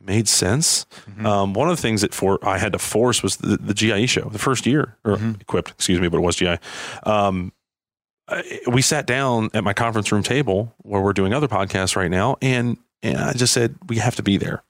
made 0.03 0.27
sense. 0.27 0.85
Um, 1.25 1.53
one 1.53 1.69
of 1.69 1.75
the 1.75 1.81
things 1.81 2.01
that 2.01 2.13
for 2.13 2.39
I 2.47 2.57
had 2.57 2.73
to 2.73 2.79
force 2.79 3.23
was 3.23 3.37
the, 3.37 3.57
the 3.57 3.73
GIE 3.73 4.05
show, 4.05 4.29
the 4.29 4.39
first 4.39 4.65
year, 4.65 4.97
or 5.03 5.13
equipped, 5.39 5.71
excuse 5.71 5.99
me, 5.99 6.07
but 6.07 6.17
it 6.17 6.21
was 6.21 6.35
GI. 6.35 6.57
Um, 7.03 7.53
we 8.67 8.81
sat 8.81 9.05
down 9.05 9.49
at 9.53 9.63
my 9.63 9.73
conference 9.73 10.11
room 10.11 10.23
table 10.23 10.73
where 10.79 11.01
we're 11.01 11.13
doing 11.13 11.33
other 11.33 11.47
podcasts 11.47 11.95
right 11.95 12.11
now, 12.11 12.37
and 12.41 12.77
and 13.01 13.17
I 13.17 13.33
just 13.33 13.53
said 13.53 13.75
we 13.87 13.97
have 13.97 14.15
to 14.15 14.23
be 14.23 14.37
there. 14.37 14.63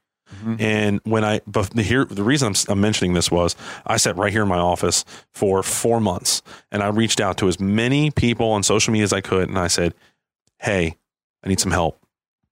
And 0.59 0.99
when 1.03 1.23
I, 1.23 1.41
but 1.45 1.69
the, 1.69 1.83
here, 1.83 2.05
the 2.05 2.23
reason 2.23 2.47
I'm, 2.47 2.55
I'm 2.71 2.81
mentioning 2.81 3.13
this 3.13 3.31
was 3.31 3.55
I 3.85 3.97
sat 3.97 4.17
right 4.17 4.31
here 4.31 4.41
in 4.41 4.47
my 4.47 4.57
office 4.57 5.05
for 5.31 5.63
four 5.63 6.01
months 6.01 6.41
and 6.71 6.81
I 6.83 6.87
reached 6.87 7.21
out 7.21 7.37
to 7.37 7.47
as 7.47 7.59
many 7.59 8.11
people 8.11 8.49
on 8.49 8.63
social 8.63 8.91
media 8.91 9.03
as 9.05 9.13
I 9.13 9.21
could. 9.21 9.47
And 9.47 9.57
I 9.57 9.67
said, 9.67 9.93
Hey, 10.59 10.97
I 11.43 11.49
need 11.49 11.59
some 11.59 11.71
help. 11.71 12.02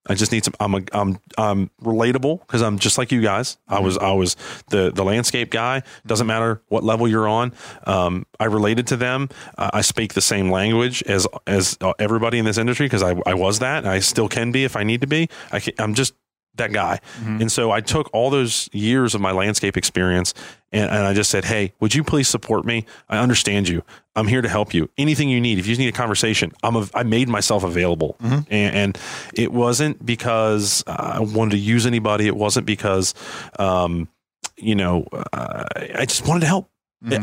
I 0.07 0.15
just 0.15 0.31
need 0.31 0.43
some. 0.43 0.53
I'm 0.59 0.75
a, 0.75 0.81
I'm 0.93 1.19
I'm 1.37 1.69
relatable 1.83 2.39
because 2.41 2.61
I'm 2.61 2.79
just 2.79 2.97
like 2.97 3.11
you 3.11 3.21
guys. 3.21 3.57
I 3.67 3.79
was 3.79 3.97
I 3.97 4.11
was 4.13 4.35
the 4.69 4.91
the 4.91 5.03
landscape 5.03 5.51
guy. 5.51 5.83
Doesn't 6.07 6.25
matter 6.25 6.61
what 6.69 6.83
level 6.83 7.07
you're 7.07 7.27
on. 7.27 7.53
Um, 7.85 8.25
I 8.39 8.45
related 8.45 8.87
to 8.87 8.97
them. 8.97 9.29
Uh, 9.57 9.69
I 9.73 9.81
speak 9.81 10.13
the 10.13 10.21
same 10.21 10.49
language 10.49 11.03
as 11.03 11.27
as 11.45 11.77
everybody 11.99 12.39
in 12.39 12.45
this 12.45 12.57
industry 12.57 12.87
because 12.87 13.03
I 13.03 13.15
I 13.27 13.35
was 13.35 13.59
that. 13.59 13.85
I 13.85 13.99
still 13.99 14.27
can 14.27 14.51
be 14.51 14.63
if 14.63 14.75
I 14.75 14.83
need 14.83 15.01
to 15.01 15.07
be. 15.07 15.29
I 15.51 15.59
can, 15.59 15.73
I'm 15.77 15.93
just 15.93 16.13
that 16.55 16.73
guy. 16.73 16.99
And 17.23 17.51
so 17.51 17.71
I 17.71 17.81
took 17.81 18.09
all 18.13 18.29
those 18.29 18.69
years 18.73 19.15
of 19.15 19.21
my 19.21 19.31
landscape 19.31 19.77
experience 19.77 20.33
and, 20.71 20.89
and 20.89 21.07
I 21.07 21.13
just 21.13 21.29
said, 21.29 21.45
Hey, 21.45 21.73
would 21.79 21.95
you 21.95 22.03
please 22.03 22.27
support 22.27 22.65
me? 22.65 22.85
I 23.09 23.17
understand 23.19 23.69
you. 23.69 23.83
I'm 24.15 24.27
here 24.27 24.41
to 24.41 24.49
help 24.49 24.73
you. 24.73 24.89
Anything 24.97 25.29
you 25.29 25.39
need. 25.39 25.59
If 25.59 25.65
you 25.65 25.71
just 25.71 25.79
need 25.79 25.87
a 25.87 25.97
conversation, 25.97 26.51
I'm 26.63 26.75
a, 26.75 26.87
I 26.93 27.03
made 27.03 27.29
myself 27.29 27.63
available. 27.63 28.17
And, 28.21 28.75
and 28.75 28.97
it 29.33 29.51
wasn't 29.53 30.05
because 30.05 30.83
I 30.87 31.19
wanted 31.19 31.51
to 31.51 31.57
use 31.57 31.85
anybody. 31.85 32.27
It 32.27 32.35
wasn't 32.35 32.65
because, 32.65 33.13
um, 33.57 34.09
you 34.57 34.75
know, 34.75 35.05
uh, 35.33 35.63
I 35.95 36.05
just 36.05 36.27
wanted 36.27 36.41
to 36.41 36.47
help. 36.47 36.69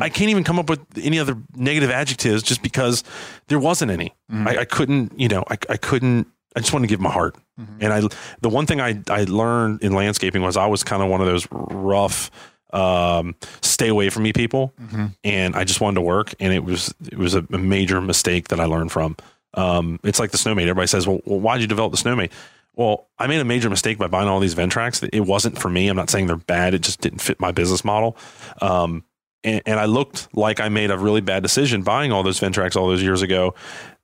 I 0.02 0.08
can't 0.08 0.30
even 0.30 0.42
come 0.42 0.58
up 0.58 0.68
with 0.68 0.80
any 1.00 1.20
other 1.20 1.36
negative 1.54 1.90
adjectives 1.90 2.42
just 2.42 2.62
because 2.62 3.04
there 3.46 3.60
wasn't 3.60 3.92
any. 3.92 4.12
I, 4.28 4.58
I 4.58 4.64
couldn't, 4.64 5.18
you 5.20 5.28
know, 5.28 5.44
I, 5.48 5.56
I 5.68 5.76
couldn't. 5.76 6.26
I 6.58 6.60
just 6.60 6.72
wanted 6.72 6.88
to 6.88 6.92
give 6.92 7.00
my 7.00 7.10
heart. 7.12 7.36
And 7.80 7.92
I, 7.92 8.00
the 8.40 8.48
one 8.48 8.66
thing 8.66 8.80
I, 8.80 9.00
I 9.08 9.24
learned 9.24 9.82
in 9.82 9.92
landscaping 9.92 10.42
was 10.42 10.56
I 10.56 10.66
was 10.66 10.82
kind 10.82 11.02
of 11.02 11.08
one 11.08 11.20
of 11.20 11.26
those 11.26 11.46
rough, 11.50 12.30
um, 12.72 13.36
stay 13.62 13.88
away 13.88 14.10
from 14.10 14.24
me 14.24 14.32
people. 14.32 14.74
And 15.22 15.54
I 15.54 15.62
just 15.62 15.80
wanted 15.80 15.94
to 15.96 16.00
work. 16.00 16.34
And 16.40 16.52
it 16.52 16.64
was, 16.64 16.92
it 17.10 17.16
was 17.16 17.34
a, 17.34 17.46
a 17.52 17.58
major 17.58 18.00
mistake 18.00 18.48
that 18.48 18.58
I 18.58 18.64
learned 18.64 18.90
from. 18.90 19.16
Um, 19.54 20.00
it's 20.02 20.18
like 20.18 20.32
the 20.32 20.38
snowmate. 20.38 20.62
Everybody 20.62 20.88
says, 20.88 21.06
well, 21.06 21.20
well 21.24 21.40
why'd 21.40 21.60
you 21.60 21.66
develop 21.66 21.92
the 21.92 21.98
snowmate? 21.98 22.32
Well, 22.74 23.08
I 23.18 23.26
made 23.26 23.40
a 23.40 23.44
major 23.44 23.70
mistake 23.70 23.98
by 23.98 24.06
buying 24.06 24.28
all 24.28 24.40
these 24.40 24.54
Ventracs. 24.54 25.08
It 25.12 25.20
wasn't 25.20 25.58
for 25.58 25.68
me. 25.68 25.88
I'm 25.88 25.96
not 25.96 26.10
saying 26.10 26.26
they're 26.26 26.36
bad. 26.36 26.74
It 26.74 26.82
just 26.82 27.00
didn't 27.00 27.20
fit 27.20 27.40
my 27.40 27.50
business 27.50 27.84
model. 27.84 28.16
Um, 28.60 29.04
and, 29.42 29.62
and 29.66 29.80
I 29.80 29.86
looked 29.86 30.28
like 30.34 30.60
I 30.60 30.68
made 30.68 30.90
a 30.90 30.98
really 30.98 31.20
bad 31.20 31.42
decision 31.42 31.82
buying 31.82 32.12
all 32.12 32.22
those 32.22 32.40
Ventracs 32.40 32.76
all 32.76 32.88
those 32.88 33.02
years 33.02 33.22
ago 33.22 33.54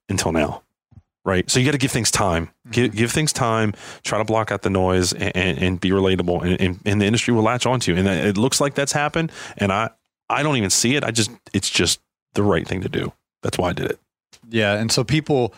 until 0.08 0.32
now. 0.32 0.62
Right. 1.24 1.48
So 1.50 1.58
you 1.58 1.64
got 1.64 1.72
to 1.72 1.78
give 1.78 1.90
things 1.90 2.10
time, 2.10 2.50
give, 2.70 2.94
give 2.94 3.10
things 3.10 3.32
time, 3.32 3.72
try 4.02 4.18
to 4.18 4.24
block 4.24 4.52
out 4.52 4.60
the 4.60 4.68
noise 4.68 5.14
and, 5.14 5.34
and, 5.34 5.58
and 5.58 5.80
be 5.80 5.90
relatable 5.90 6.42
and, 6.42 6.60
and, 6.60 6.80
and 6.84 7.00
the 7.00 7.06
industry 7.06 7.32
will 7.32 7.42
latch 7.42 7.64
onto 7.64 7.92
you. 7.92 7.98
And 7.98 8.06
it 8.06 8.36
looks 8.36 8.60
like 8.60 8.74
that's 8.74 8.92
happened. 8.92 9.32
And 9.56 9.72
I, 9.72 9.88
I 10.28 10.42
don't 10.42 10.56
even 10.56 10.68
see 10.68 10.96
it. 10.96 11.02
I 11.02 11.12
just, 11.12 11.30
it's 11.54 11.70
just 11.70 12.00
the 12.34 12.42
right 12.42 12.68
thing 12.68 12.82
to 12.82 12.90
do. 12.90 13.12
That's 13.42 13.56
why 13.56 13.70
I 13.70 13.72
did 13.72 13.90
it. 13.90 13.98
Yeah, 14.50 14.74
and 14.74 14.92
so 14.92 15.02
people 15.02 15.54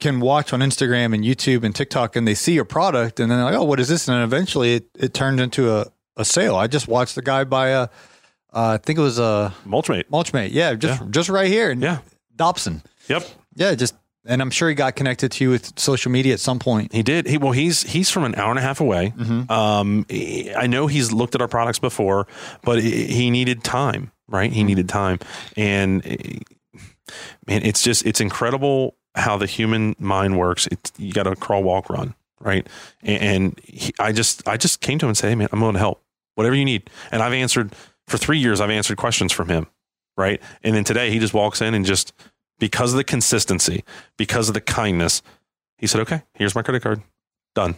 can 0.00 0.20
watch 0.20 0.54
on 0.54 0.60
Instagram 0.60 1.14
and 1.14 1.22
YouTube 1.22 1.64
and 1.64 1.74
TikTok 1.74 2.16
and 2.16 2.26
they 2.26 2.34
see 2.34 2.54
your 2.54 2.64
product 2.64 3.20
and 3.20 3.30
then 3.30 3.38
they're 3.38 3.44
like, 3.44 3.60
oh, 3.60 3.64
what 3.64 3.80
is 3.80 3.88
this? 3.88 4.08
And 4.08 4.16
then 4.16 4.22
eventually 4.22 4.76
it, 4.76 4.86
it 4.98 5.12
turned 5.12 5.38
into 5.38 5.70
a, 5.70 5.86
a 6.16 6.24
sale. 6.24 6.56
I 6.56 6.66
just 6.66 6.88
watched 6.88 7.14
the 7.14 7.22
guy 7.22 7.44
buy 7.44 7.68
a, 7.68 7.80
uh, 7.80 7.88
I 8.52 8.78
think 8.78 8.98
it 8.98 9.02
was 9.02 9.18
a 9.18 9.54
Mulchmate. 9.66 10.04
Mulchmate. 10.04 10.50
Yeah, 10.52 10.74
just 10.74 11.10
just 11.10 11.28
right 11.28 11.48
here. 11.48 11.72
Yeah. 11.72 11.98
Dobson. 12.34 12.82
Yep. 13.08 13.26
Yeah, 13.54 13.74
just 13.74 13.94
and 14.28 14.40
I'm 14.42 14.50
sure 14.50 14.68
he 14.68 14.74
got 14.74 14.94
connected 14.94 15.32
to 15.32 15.44
you 15.44 15.50
with 15.50 15.78
social 15.78 16.12
media 16.12 16.32
at 16.34 16.40
some 16.40 16.58
point. 16.58 16.92
He 16.92 17.02
did. 17.02 17.26
He 17.26 17.38
well, 17.38 17.52
he's 17.52 17.82
he's 17.82 18.10
from 18.10 18.24
an 18.24 18.34
hour 18.36 18.50
and 18.50 18.58
a 18.58 18.62
half 18.62 18.80
away. 18.80 19.12
Um, 19.48 20.06
he- 20.08 20.54
I 20.54 20.66
know 20.68 20.86
he's 20.86 21.10
looked 21.12 21.34
at 21.34 21.40
our 21.40 21.48
products 21.48 21.78
before, 21.78 22.26
but 22.62 22.80
he 22.82 23.06
he 23.06 23.30
needed 23.30 23.64
time, 23.64 24.12
right? 24.28 24.52
He 24.52 24.62
needed 24.64 24.88
time, 24.88 25.18
and 25.56 26.06
eh, 26.06 26.38
man, 27.46 27.62
it's 27.64 27.82
just 27.82 28.06
it's 28.06 28.20
incredible 28.20 28.94
how 29.14 29.36
the 29.36 29.46
human 29.46 29.96
mind 29.98 30.38
works. 30.38 30.68
It's 30.70 30.92
you 30.98 31.12
got 31.12 31.24
to 31.24 31.34
crawl, 31.34 31.62
walk, 31.62 31.90
run, 31.90 32.14
right? 32.40 32.66
And, 33.02 33.22
and 33.22 33.60
he, 33.64 33.92
I 33.98 34.12
just 34.12 34.46
I 34.46 34.56
just 34.56 34.80
came 34.80 34.98
to 34.98 35.06
him 35.06 35.10
and 35.10 35.16
said, 35.18 35.28
hey, 35.30 35.34
man, 35.34 35.48
I'm 35.52 35.60
willing 35.60 35.74
to 35.74 35.80
help, 35.80 36.02
whatever 36.34 36.54
you 36.54 36.64
need. 36.64 36.88
And 37.10 37.22
I've 37.22 37.32
answered 37.32 37.74
for 38.06 38.18
three 38.18 38.38
years. 38.38 38.60
I've 38.60 38.70
answered 38.70 38.96
questions 38.98 39.32
from 39.32 39.48
him, 39.48 39.66
right? 40.16 40.40
And 40.62 40.74
then 40.76 40.84
today 40.84 41.10
he 41.10 41.18
just 41.18 41.34
walks 41.34 41.60
in 41.60 41.74
and 41.74 41.84
just 41.84 42.12
because 42.58 42.92
of 42.92 42.96
the 42.96 43.04
consistency, 43.04 43.84
because 44.16 44.48
of 44.48 44.54
the 44.54 44.60
kindness, 44.60 45.22
he 45.76 45.86
said, 45.86 46.00
"Okay, 46.02 46.22
here's 46.34 46.54
my 46.54 46.62
credit 46.62 46.82
card, 46.82 47.02
done." 47.54 47.76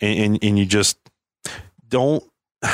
And 0.00 0.18
and, 0.18 0.44
and 0.44 0.58
you 0.58 0.66
just 0.66 0.98
don't, 1.88 2.24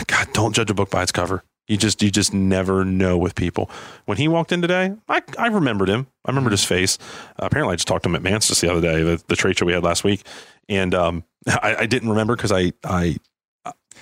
God, 0.07 0.29
don't 0.33 0.55
judge 0.55 0.71
a 0.71 0.75
book 0.75 0.91
by 0.91 1.03
its 1.03 1.13
cover. 1.13 1.45
You 1.69 1.77
just 1.77 2.03
you 2.03 2.11
just 2.11 2.35
never 2.35 2.85
know 2.85 3.17
with 3.17 3.37
people. 3.37 3.71
When 4.07 4.19
he 4.19 4.27
walked 4.27 4.51
in 4.51 4.61
today, 4.61 4.93
I, 5.09 5.23
I 5.39 5.47
remembered 5.47 5.89
him. 5.89 6.09
I 6.25 6.31
remembered 6.31 6.51
his 6.51 6.65
face. 6.65 6.99
Uh, 7.39 7.47
apparently, 7.47 7.75
I 7.75 7.77
just 7.77 7.87
talked 7.87 8.03
to 8.03 8.09
him 8.09 8.17
at 8.17 8.23
MANTS 8.23 8.49
just 8.49 8.61
the 8.61 8.71
other 8.71 8.81
day, 8.81 9.05
the, 9.05 9.23
the 9.29 9.37
trade 9.37 9.57
show 9.57 9.67
we 9.67 9.73
had 9.73 9.85
last 9.85 10.03
week, 10.03 10.27
and 10.69 10.95
um, 10.97 11.25
I, 11.47 11.77
I 11.81 11.87
didn't 11.87 12.09
remember 12.09 12.35
because 12.35 12.51
I 12.51 12.73
I 12.83 13.19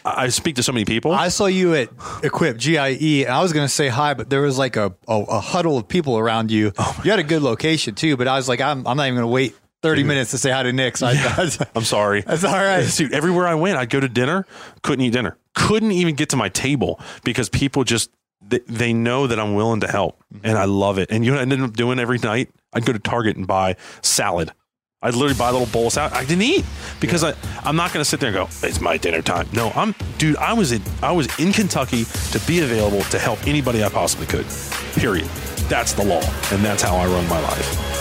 I 0.05 0.29
speak 0.29 0.57
to 0.57 0.63
so 0.63 0.73
many 0.73 0.85
people. 0.85 1.13
I 1.13 1.29
saw 1.29 1.47
you 1.47 1.75
at 1.75 1.91
Equip 2.23 2.57
GIE, 2.57 3.25
and 3.25 3.33
I 3.33 3.43
was 3.43 3.53
going 3.53 3.67
to 3.67 3.73
say 3.73 3.89
hi, 3.89 4.15
but 4.15 4.31
there 4.31 4.43
was 4.43 4.59
like 4.59 4.77
a, 4.77 4.95
a, 5.07 5.15
a 5.15 5.41
huddle 5.41 5.77
of 5.77 5.89
people 5.89 6.19
around 6.19 6.51
you. 6.51 6.73
Oh 6.79 7.01
you 7.05 7.11
had 7.11 7.21
a 7.21 7.25
good 7.25 7.43
location 7.43 7.95
too, 7.95 8.17
but 8.17 8.29
I 8.29 8.37
was 8.37 8.49
like, 8.49 8.61
I'm, 8.61 8.87
I'm 8.87 8.97
not 8.97 9.05
even 9.05 9.17
going 9.17 9.29
to 9.29 9.33
wait 9.33 9.55
30 9.83 10.03
minutes 10.03 10.33
to 10.33 10.39
say 10.39 10.51
hi 10.51 10.63
to 10.63 10.73
Nick. 10.73 10.97
So 10.97 11.07
I, 11.07 11.51
I'm 11.75 11.85
sorry. 11.85 12.23
that's 12.23 12.45
all 12.45 12.53
right. 12.53 12.89
Dude, 12.97 13.13
everywhere 13.13 13.47
I 13.47 13.55
went, 13.55 13.77
I'd 13.77 13.91
go 13.91 14.01
to 14.01 14.09
dinner, 14.09 14.47
couldn't 14.83 15.05
eat 15.05 15.13
dinner, 15.13 15.37
couldn't 15.55 15.93
even 15.93 16.15
get 16.15 16.31
to 16.31 16.37
my 16.37 16.49
table 16.49 17.01
because 17.25 17.49
people 17.49 17.85
just 17.85 18.11
they, 18.41 18.61
they 18.61 18.93
know 18.93 19.27
that 19.27 19.39
I'm 19.39 19.55
willing 19.55 19.81
to 19.81 19.89
help, 19.89 20.23
mm-hmm. 20.33 20.47
and 20.47 20.59
I 20.59 20.65
love 20.65 20.99
it. 20.99 21.11
And 21.11 21.25
you 21.25 21.31
know 21.31 21.37
what 21.37 21.41
I 21.41 21.43
ended 21.43 21.61
up 21.63 21.75
doing 21.75 21.99
every 21.99 22.19
night? 22.19 22.51
I'd 22.73 22.85
go 22.85 22.93
to 22.93 22.99
Target 22.99 23.37
and 23.37 23.47
buy 23.47 23.77
salad. 24.03 24.53
I'd 25.01 25.15
literally 25.15 25.39
buy 25.39 25.51
a 25.51 25.53
little 25.53 25.69
bowl 25.69 25.87
of 25.87 25.93
salad. 25.93 26.13
I 26.13 26.25
didn't 26.25 26.43
eat 26.43 26.65
because 26.99 27.23
I 27.23 27.35
I'm 27.69 27.77
not 27.77 27.93
going 27.93 28.01
to 28.01 28.09
sit 28.09 28.19
there 28.19 28.31
and 28.31 28.35
go, 28.35 28.45
it's 28.67 28.81
my 28.81 28.97
dinner 28.97 29.21
time. 29.21 29.47
No, 29.53 29.71
I'm 29.75 29.95
dude. 30.17 30.39
I 30.39 30.55
was 30.55 30.73
in 30.73 30.81
I 31.03 31.13
was 31.13 31.27
in 31.39 31.53
Kentucky 31.53 32.05
to 32.05 32.41
be 32.47 32.61
available 32.61 33.03
to 33.11 33.19
help 33.19 33.47
anybody 33.47 33.85
I 33.85 33.91
possibly 33.91 34.27
could. 34.27 34.47
Period. 34.95 35.27
That's 35.69 35.93
the 35.93 36.03
law, 36.03 36.23
and 36.51 36.65
that's 36.65 36.83
how 36.83 36.97
I 36.97 37.05
run 37.05 37.29
my 37.29 37.39
life. 37.41 37.99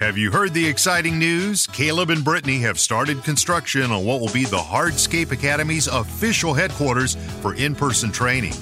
Have 0.00 0.16
you 0.16 0.30
heard 0.30 0.54
the 0.54 0.66
exciting 0.66 1.18
news? 1.18 1.66
Caleb 1.66 2.08
and 2.08 2.24
Brittany 2.24 2.58
have 2.60 2.80
started 2.80 3.22
construction 3.22 3.90
on 3.90 4.06
what 4.06 4.22
will 4.22 4.32
be 4.32 4.46
the 4.46 4.56
Hardscape 4.56 5.30
Academy's 5.30 5.88
official 5.88 6.54
headquarters 6.54 7.16
for 7.42 7.54
in 7.54 7.74
person 7.74 8.10
training. 8.10 8.54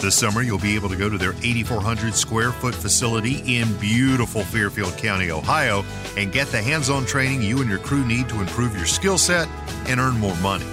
This 0.00 0.14
summer, 0.14 0.40
you'll 0.40 0.58
be 0.58 0.76
able 0.76 0.88
to 0.88 0.96
go 0.96 1.10
to 1.10 1.18
their 1.18 1.34
8,400 1.42 2.14
square 2.14 2.52
foot 2.52 2.74
facility 2.74 3.58
in 3.58 3.70
beautiful 3.76 4.42
Fairfield 4.42 4.96
County, 4.96 5.30
Ohio, 5.30 5.84
and 6.16 6.32
get 6.32 6.46
the 6.46 6.62
hands 6.62 6.88
on 6.88 7.04
training 7.04 7.42
you 7.42 7.60
and 7.60 7.68
your 7.68 7.80
crew 7.80 8.06
need 8.06 8.26
to 8.30 8.40
improve 8.40 8.74
your 8.74 8.86
skill 8.86 9.18
set 9.18 9.46
and 9.88 10.00
earn 10.00 10.18
more 10.18 10.34
money. 10.36 10.64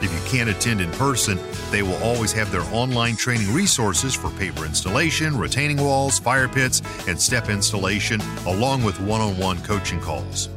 If 0.00 0.12
you 0.12 0.18
can't 0.28 0.50
attend 0.50 0.80
in 0.80 0.90
person, 0.92 1.38
they 1.70 1.82
will 1.82 2.02
always 2.02 2.32
have 2.32 2.50
their 2.50 2.64
online 2.74 3.14
training 3.14 3.54
resources 3.54 4.16
for 4.16 4.30
paper 4.30 4.64
installation, 4.64 5.38
retaining 5.38 5.76
walls, 5.76 6.18
fire 6.18 6.48
pits, 6.48 6.82
and 7.06 7.20
step 7.20 7.48
installation, 7.48 8.20
along 8.46 8.82
with 8.82 9.00
one 9.00 9.20
on 9.20 9.38
one 9.38 9.62
coaching 9.62 10.00
calls. 10.00 10.48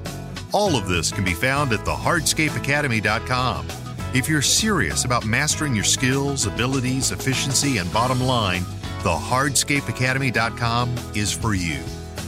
All 0.51 0.75
of 0.75 0.87
this 0.87 1.11
can 1.11 1.23
be 1.23 1.35
found 1.35 1.71
at 1.73 1.81
thehardscapeacademy.com. 1.81 3.84
If 4.15 4.29
you're 4.29 4.41
serious 4.41 5.03
about 5.03 5.25
mastering 5.25 5.75
your 5.75 5.83
skills, 5.83 6.45
abilities, 6.45 7.11
efficiency, 7.11 7.79
and 7.79 7.91
bottom 7.91 8.21
line, 8.21 8.63
the 9.03 9.09
hardscapeacademy.com 9.09 10.95
is 11.13 11.33
for 11.33 11.53
you. 11.53 11.83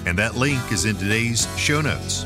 And 0.05 0.19
that 0.19 0.35
link 0.35 0.59
is 0.69 0.83
in 0.83 0.97
today's 0.97 1.47
show 1.57 1.79
notes. 1.79 2.25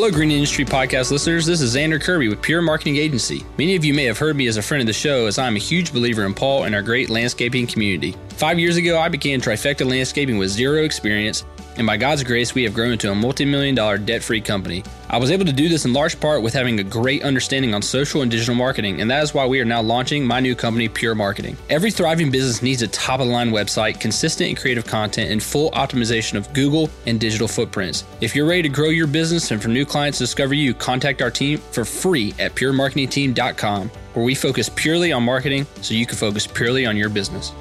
Hello, 0.00 0.12
Green 0.12 0.30
Industry 0.30 0.64
Podcast 0.64 1.10
listeners. 1.10 1.44
This 1.44 1.60
is 1.60 1.74
Xander 1.74 2.00
Kirby 2.00 2.28
with 2.28 2.40
Pure 2.40 2.62
Marketing 2.62 2.98
Agency. 2.98 3.44
Many 3.58 3.74
of 3.74 3.84
you 3.84 3.92
may 3.92 4.04
have 4.04 4.16
heard 4.16 4.36
me 4.36 4.46
as 4.46 4.56
a 4.56 4.62
friend 4.62 4.80
of 4.80 4.86
the 4.86 4.92
show, 4.92 5.26
as 5.26 5.38
I'm 5.38 5.56
a 5.56 5.58
huge 5.58 5.92
believer 5.92 6.24
in 6.24 6.34
Paul 6.34 6.62
and 6.62 6.74
our 6.76 6.82
great 6.82 7.10
landscaping 7.10 7.66
community. 7.66 8.14
Five 8.28 8.60
years 8.60 8.76
ago, 8.76 8.96
I 8.96 9.08
began 9.08 9.40
Trifecta 9.40 9.84
Landscaping 9.84 10.38
with 10.38 10.50
zero 10.50 10.84
experience 10.84 11.44
and 11.78 11.86
by 11.86 11.96
God's 11.96 12.24
grace, 12.24 12.54
we 12.54 12.64
have 12.64 12.74
grown 12.74 12.90
into 12.90 13.10
a 13.10 13.14
multi 13.14 13.44
million 13.44 13.74
dollar 13.74 13.98
debt 13.98 14.22
free 14.22 14.40
company. 14.40 14.82
I 15.08 15.16
was 15.16 15.30
able 15.30 15.44
to 15.46 15.52
do 15.52 15.68
this 15.68 15.84
in 15.84 15.92
large 15.92 16.18
part 16.20 16.42
with 16.42 16.52
having 16.52 16.80
a 16.80 16.82
great 16.82 17.22
understanding 17.22 17.72
on 17.72 17.82
social 17.82 18.20
and 18.20 18.30
digital 18.30 18.54
marketing, 18.54 19.00
and 19.00 19.10
that 19.10 19.22
is 19.22 19.32
why 19.32 19.46
we 19.46 19.60
are 19.60 19.64
now 19.64 19.80
launching 19.80 20.26
my 20.26 20.40
new 20.40 20.54
company, 20.54 20.88
Pure 20.88 21.14
Marketing. 21.14 21.56
Every 21.70 21.90
thriving 21.90 22.30
business 22.30 22.62
needs 22.62 22.82
a 22.82 22.88
top 22.88 23.20
of 23.20 23.28
the 23.28 23.32
line 23.32 23.50
website, 23.50 24.00
consistent 24.00 24.48
and 24.48 24.58
creative 24.58 24.86
content, 24.86 25.30
and 25.30 25.42
full 25.42 25.70
optimization 25.70 26.34
of 26.34 26.52
Google 26.52 26.90
and 27.06 27.20
digital 27.20 27.48
footprints. 27.48 28.04
If 28.20 28.34
you're 28.34 28.46
ready 28.46 28.62
to 28.62 28.68
grow 28.68 28.88
your 28.88 29.06
business 29.06 29.50
and 29.52 29.62
for 29.62 29.68
new 29.68 29.86
clients 29.86 30.18
to 30.18 30.24
discover 30.24 30.54
you, 30.54 30.74
contact 30.74 31.22
our 31.22 31.30
team 31.30 31.58
for 31.58 31.84
free 31.84 32.34
at 32.38 32.54
puremarketingteam.com, 32.54 33.88
where 34.14 34.24
we 34.24 34.34
focus 34.34 34.68
purely 34.74 35.12
on 35.12 35.22
marketing 35.22 35.66
so 35.80 35.94
you 35.94 36.06
can 36.06 36.16
focus 36.16 36.46
purely 36.46 36.86
on 36.86 36.96
your 36.96 37.08
business. 37.08 37.52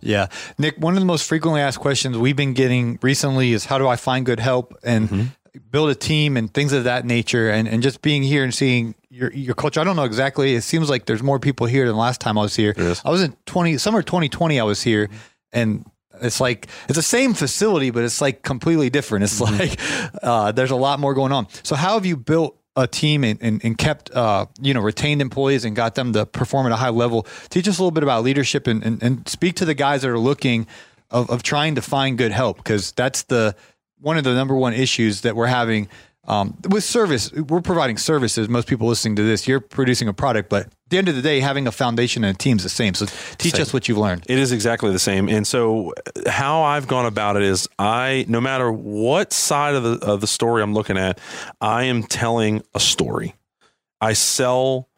Yeah. 0.00 0.28
Nick, 0.58 0.76
one 0.78 0.94
of 0.94 1.00
the 1.00 1.06
most 1.06 1.26
frequently 1.26 1.60
asked 1.60 1.80
questions 1.80 2.16
we've 2.16 2.36
been 2.36 2.54
getting 2.54 2.98
recently 3.02 3.52
is 3.52 3.64
how 3.64 3.78
do 3.78 3.86
I 3.86 3.96
find 3.96 4.24
good 4.24 4.40
help 4.40 4.74
and 4.82 5.08
mm-hmm. 5.08 5.58
build 5.70 5.90
a 5.90 5.94
team 5.94 6.36
and 6.36 6.52
things 6.52 6.72
of 6.72 6.84
that 6.84 7.04
nature 7.04 7.50
and, 7.50 7.68
and 7.68 7.82
just 7.82 8.02
being 8.02 8.22
here 8.22 8.44
and 8.44 8.54
seeing 8.54 8.94
your 9.10 9.32
your 9.32 9.54
culture. 9.54 9.80
I 9.80 9.84
don't 9.84 9.96
know 9.96 10.04
exactly. 10.04 10.54
It 10.54 10.62
seems 10.62 10.88
like 10.88 11.06
there's 11.06 11.22
more 11.22 11.38
people 11.38 11.66
here 11.66 11.86
than 11.86 11.96
last 11.96 12.20
time 12.20 12.38
I 12.38 12.42
was 12.42 12.56
here. 12.56 12.74
I 13.04 13.10
was 13.10 13.22
in 13.22 13.36
20 13.46 13.78
summer 13.78 14.02
2020 14.02 14.60
I 14.60 14.62
was 14.64 14.82
here 14.82 15.08
and 15.52 15.84
it's 16.22 16.40
like 16.40 16.68
it's 16.88 16.96
the 16.96 17.02
same 17.02 17.34
facility, 17.34 17.90
but 17.90 18.04
it's 18.04 18.20
like 18.20 18.42
completely 18.42 18.90
different. 18.90 19.24
It's 19.24 19.40
mm-hmm. 19.40 19.58
like 19.58 20.22
uh, 20.22 20.52
there's 20.52 20.70
a 20.70 20.76
lot 20.76 21.00
more 21.00 21.14
going 21.14 21.32
on. 21.32 21.48
So 21.62 21.76
how 21.76 21.94
have 21.94 22.06
you 22.06 22.16
built 22.16 22.59
a 22.80 22.86
team 22.86 23.24
and, 23.24 23.38
and, 23.42 23.64
and 23.64 23.76
kept 23.78 24.10
uh, 24.12 24.46
you 24.60 24.74
know 24.74 24.80
retained 24.80 25.20
employees 25.20 25.64
and 25.64 25.76
got 25.76 25.94
them 25.94 26.12
to 26.12 26.26
perform 26.26 26.66
at 26.66 26.72
a 26.72 26.76
high 26.76 26.90
level. 26.90 27.26
Teach 27.48 27.68
us 27.68 27.78
a 27.78 27.82
little 27.82 27.90
bit 27.90 28.02
about 28.02 28.24
leadership 28.24 28.66
and, 28.66 28.82
and, 28.82 29.02
and 29.02 29.28
speak 29.28 29.56
to 29.56 29.64
the 29.64 29.74
guys 29.74 30.02
that 30.02 30.10
are 30.10 30.18
looking 30.18 30.66
of, 31.10 31.30
of 31.30 31.42
trying 31.42 31.74
to 31.74 31.82
find 31.82 32.16
good 32.18 32.32
help 32.32 32.56
because 32.56 32.92
that's 32.92 33.24
the 33.24 33.54
one 34.00 34.16
of 34.16 34.24
the 34.24 34.34
number 34.34 34.54
one 34.54 34.72
issues 34.72 35.20
that 35.22 35.36
we're 35.36 35.46
having 35.46 35.88
um, 36.30 36.56
with 36.68 36.84
service, 36.84 37.32
we're 37.32 37.60
providing 37.60 37.98
services. 37.98 38.48
Most 38.48 38.68
people 38.68 38.86
listening 38.86 39.16
to 39.16 39.22
this, 39.24 39.48
you're 39.48 39.58
producing 39.58 40.06
a 40.06 40.12
product, 40.12 40.48
but 40.48 40.66
at 40.66 40.72
the 40.88 40.96
end 40.96 41.08
of 41.08 41.16
the 41.16 41.22
day, 41.22 41.40
having 41.40 41.66
a 41.66 41.72
foundation 41.72 42.22
and 42.22 42.36
a 42.36 42.38
team 42.38 42.56
is 42.56 42.62
the 42.62 42.68
same. 42.68 42.94
So 42.94 43.06
teach 43.36 43.54
same. 43.54 43.62
us 43.62 43.72
what 43.72 43.88
you've 43.88 43.98
learned. 43.98 44.26
It 44.28 44.38
is 44.38 44.52
exactly 44.52 44.92
the 44.92 45.00
same. 45.00 45.28
And 45.28 45.44
so 45.44 45.92
how 46.28 46.62
I've 46.62 46.86
gone 46.86 47.04
about 47.04 47.34
it 47.34 47.42
is 47.42 47.68
I, 47.80 48.26
no 48.28 48.40
matter 48.40 48.70
what 48.70 49.32
side 49.32 49.74
of 49.74 49.82
the, 49.82 50.06
of 50.06 50.20
the 50.20 50.28
story 50.28 50.62
I'm 50.62 50.72
looking 50.72 50.96
at, 50.96 51.18
I 51.60 51.84
am 51.84 52.04
telling 52.04 52.62
a 52.76 52.80
story. 52.80 53.34
I 54.00 54.12
sell 54.12 54.88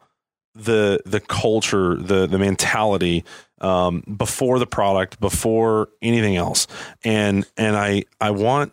the, 0.53 0.99
the 1.03 1.19
culture, 1.19 1.95
the, 1.95 2.27
the 2.27 2.37
mentality, 2.37 3.23
um, 3.59 4.03
before 4.17 4.59
the 4.59 4.67
product, 4.67 5.19
before 5.19 5.89
anything 5.99 6.35
else. 6.35 6.67
And, 7.03 7.47
and 7.57 7.75
I, 7.75 8.03
I 8.21 8.29
want 8.29 8.71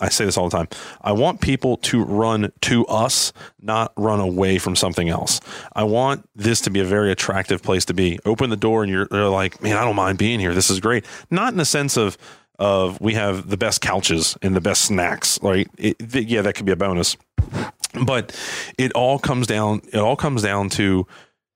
I 0.00 0.08
say 0.08 0.24
this 0.24 0.36
all 0.36 0.48
the 0.48 0.56
time. 0.56 0.68
I 1.00 1.12
want 1.12 1.40
people 1.40 1.76
to 1.78 2.04
run 2.04 2.52
to 2.62 2.86
us, 2.86 3.32
not 3.60 3.92
run 3.96 4.20
away 4.20 4.58
from 4.58 4.76
something 4.76 5.08
else. 5.08 5.40
I 5.72 5.84
want 5.84 6.28
this 6.36 6.60
to 6.62 6.70
be 6.70 6.80
a 6.80 6.84
very 6.84 7.10
attractive 7.10 7.62
place 7.62 7.84
to 7.86 7.94
be. 7.94 8.18
Open 8.24 8.50
the 8.50 8.56
door 8.56 8.82
and 8.82 8.92
you're 8.92 9.06
they're 9.10 9.28
like, 9.28 9.62
man, 9.62 9.76
I 9.76 9.84
don't 9.84 9.96
mind 9.96 10.18
being 10.18 10.40
here. 10.40 10.54
This 10.54 10.70
is 10.70 10.80
great. 10.80 11.04
Not 11.30 11.52
in 11.52 11.58
the 11.58 11.64
sense 11.64 11.96
of 11.96 12.16
of 12.58 13.00
we 13.00 13.14
have 13.14 13.48
the 13.48 13.56
best 13.56 13.80
couches 13.80 14.36
and 14.42 14.54
the 14.54 14.60
best 14.60 14.82
snacks. 14.82 15.38
Right? 15.42 15.68
It, 15.78 15.96
yeah, 16.14 16.42
that 16.42 16.54
could 16.54 16.66
be 16.66 16.72
a 16.72 16.76
bonus. 16.76 17.16
But 18.04 18.38
it 18.76 18.92
all 18.92 19.18
comes 19.18 19.46
down. 19.46 19.82
It 19.92 19.98
all 19.98 20.16
comes 20.16 20.42
down 20.42 20.68
to 20.70 21.06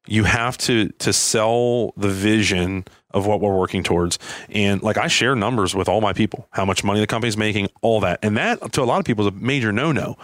you 0.06 0.24
have 0.24 0.58
to 0.58 0.88
to 0.88 1.12
sell 1.12 1.92
the 1.96 2.08
vision 2.08 2.84
of 3.14 3.26
what 3.26 3.40
we're 3.40 3.56
working 3.56 3.82
towards. 3.82 4.18
And 4.50 4.82
like 4.82 4.96
I 4.96 5.08
share 5.08 5.34
numbers 5.34 5.74
with 5.74 5.88
all 5.88 6.00
my 6.00 6.12
people, 6.12 6.48
how 6.50 6.64
much 6.64 6.84
money 6.84 7.00
the 7.00 7.06
company's 7.06 7.36
making, 7.36 7.68
all 7.80 8.00
that. 8.00 8.20
And 8.22 8.36
that 8.36 8.72
to 8.72 8.82
a 8.82 8.84
lot 8.84 8.98
of 8.98 9.04
people 9.04 9.26
is 9.26 9.34
a 9.34 9.36
major 9.36 9.72
no-no. 9.72 10.16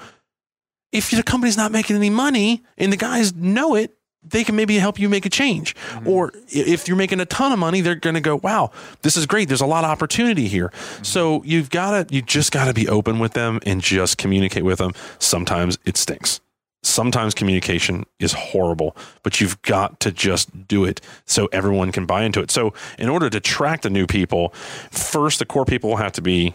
If 0.90 1.10
the 1.10 1.22
company's 1.22 1.56
not 1.56 1.70
making 1.70 1.96
any 1.96 2.10
money 2.10 2.62
and 2.78 2.92
the 2.92 2.96
guys 2.96 3.34
know 3.34 3.74
it, 3.74 3.94
they 4.22 4.42
can 4.42 4.56
maybe 4.56 4.76
help 4.76 4.98
you 4.98 5.08
make 5.08 5.26
a 5.26 5.30
change. 5.30 5.76
Mm-hmm. 5.76 6.08
Or 6.08 6.32
if 6.48 6.88
you're 6.88 6.96
making 6.96 7.20
a 7.20 7.26
ton 7.26 7.52
of 7.52 7.58
money, 7.58 7.80
they're 7.80 7.94
going 7.94 8.14
to 8.14 8.20
go, 8.20 8.36
"Wow, 8.36 8.72
this 9.02 9.16
is 9.16 9.26
great. 9.26 9.48
There's 9.48 9.60
a 9.60 9.66
lot 9.66 9.84
of 9.84 9.90
opportunity 9.90 10.48
here." 10.48 10.68
Mm-hmm. 10.68 11.04
So 11.04 11.42
you've 11.44 11.70
got 11.70 12.08
to 12.08 12.14
you 12.14 12.22
just 12.22 12.52
got 12.52 12.64
to 12.64 12.74
be 12.74 12.88
open 12.88 13.18
with 13.18 13.34
them 13.34 13.60
and 13.64 13.80
just 13.80 14.18
communicate 14.18 14.64
with 14.64 14.78
them. 14.78 14.92
Sometimes 15.18 15.78
it 15.84 15.96
stinks 15.96 16.40
sometimes 16.82 17.34
communication 17.34 18.04
is 18.18 18.32
horrible, 18.32 18.96
but 19.22 19.40
you've 19.40 19.60
got 19.62 20.00
to 20.00 20.12
just 20.12 20.68
do 20.68 20.84
it 20.84 21.00
so 21.26 21.48
everyone 21.52 21.92
can 21.92 22.06
buy 22.06 22.22
into 22.22 22.40
it. 22.40 22.50
So, 22.50 22.72
in 22.98 23.08
order 23.08 23.28
to 23.30 23.38
attract 23.38 23.82
the 23.82 23.90
new 23.90 24.06
people, 24.06 24.50
first 24.90 25.38
the 25.38 25.46
core 25.46 25.64
people 25.64 25.96
have 25.96 26.12
to 26.12 26.22
be 26.22 26.54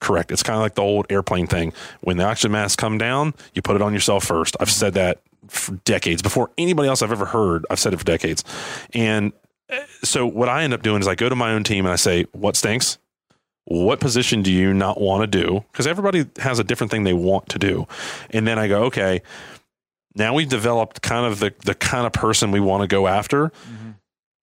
correct. 0.00 0.32
It's 0.32 0.42
kind 0.42 0.56
of 0.56 0.62
like 0.62 0.74
the 0.74 0.82
old 0.82 1.06
airplane 1.10 1.46
thing. 1.46 1.72
When 2.00 2.16
the 2.16 2.24
oxygen 2.24 2.52
masks 2.52 2.76
come 2.76 2.98
down, 2.98 3.34
you 3.54 3.62
put 3.62 3.76
it 3.76 3.82
on 3.82 3.92
yourself 3.92 4.24
first. 4.24 4.56
I've 4.58 4.70
said 4.70 4.94
that 4.94 5.20
for 5.48 5.74
decades 5.84 6.22
before 6.22 6.50
anybody 6.58 6.88
else 6.88 7.02
I've 7.02 7.12
ever 7.12 7.26
heard. 7.26 7.66
I've 7.70 7.78
said 7.78 7.92
it 7.92 7.98
for 7.98 8.04
decades. 8.04 8.44
And 8.94 9.32
eh, 9.68 9.84
so 10.02 10.26
what 10.26 10.48
I 10.48 10.62
end 10.62 10.74
up 10.74 10.82
doing 10.82 11.00
is 11.00 11.08
I 11.08 11.14
go 11.14 11.28
to 11.28 11.36
my 11.36 11.52
own 11.52 11.64
team 11.64 11.84
and 11.84 11.92
I 11.92 11.96
say, 11.96 12.24
"What 12.32 12.56
stinks?" 12.56 12.98
what 13.70 14.00
position 14.00 14.42
do 14.42 14.50
you 14.50 14.74
not 14.74 15.00
want 15.00 15.22
to 15.22 15.26
do? 15.26 15.64
Because 15.70 15.86
everybody 15.86 16.26
has 16.38 16.58
a 16.58 16.64
different 16.64 16.90
thing 16.90 17.04
they 17.04 17.12
want 17.12 17.48
to 17.50 17.58
do. 17.58 17.86
And 18.30 18.44
then 18.44 18.58
I 18.58 18.66
go, 18.66 18.84
okay, 18.84 19.22
now 20.14 20.34
we've 20.34 20.48
developed 20.48 21.02
kind 21.02 21.26
of 21.26 21.38
the, 21.38 21.54
the 21.64 21.74
kind 21.74 22.06
of 22.06 22.12
person 22.12 22.50
we 22.50 22.60
want 22.60 22.82
to 22.82 22.86
go 22.86 23.06
after. 23.06 23.48
Mm-hmm. 23.48 23.90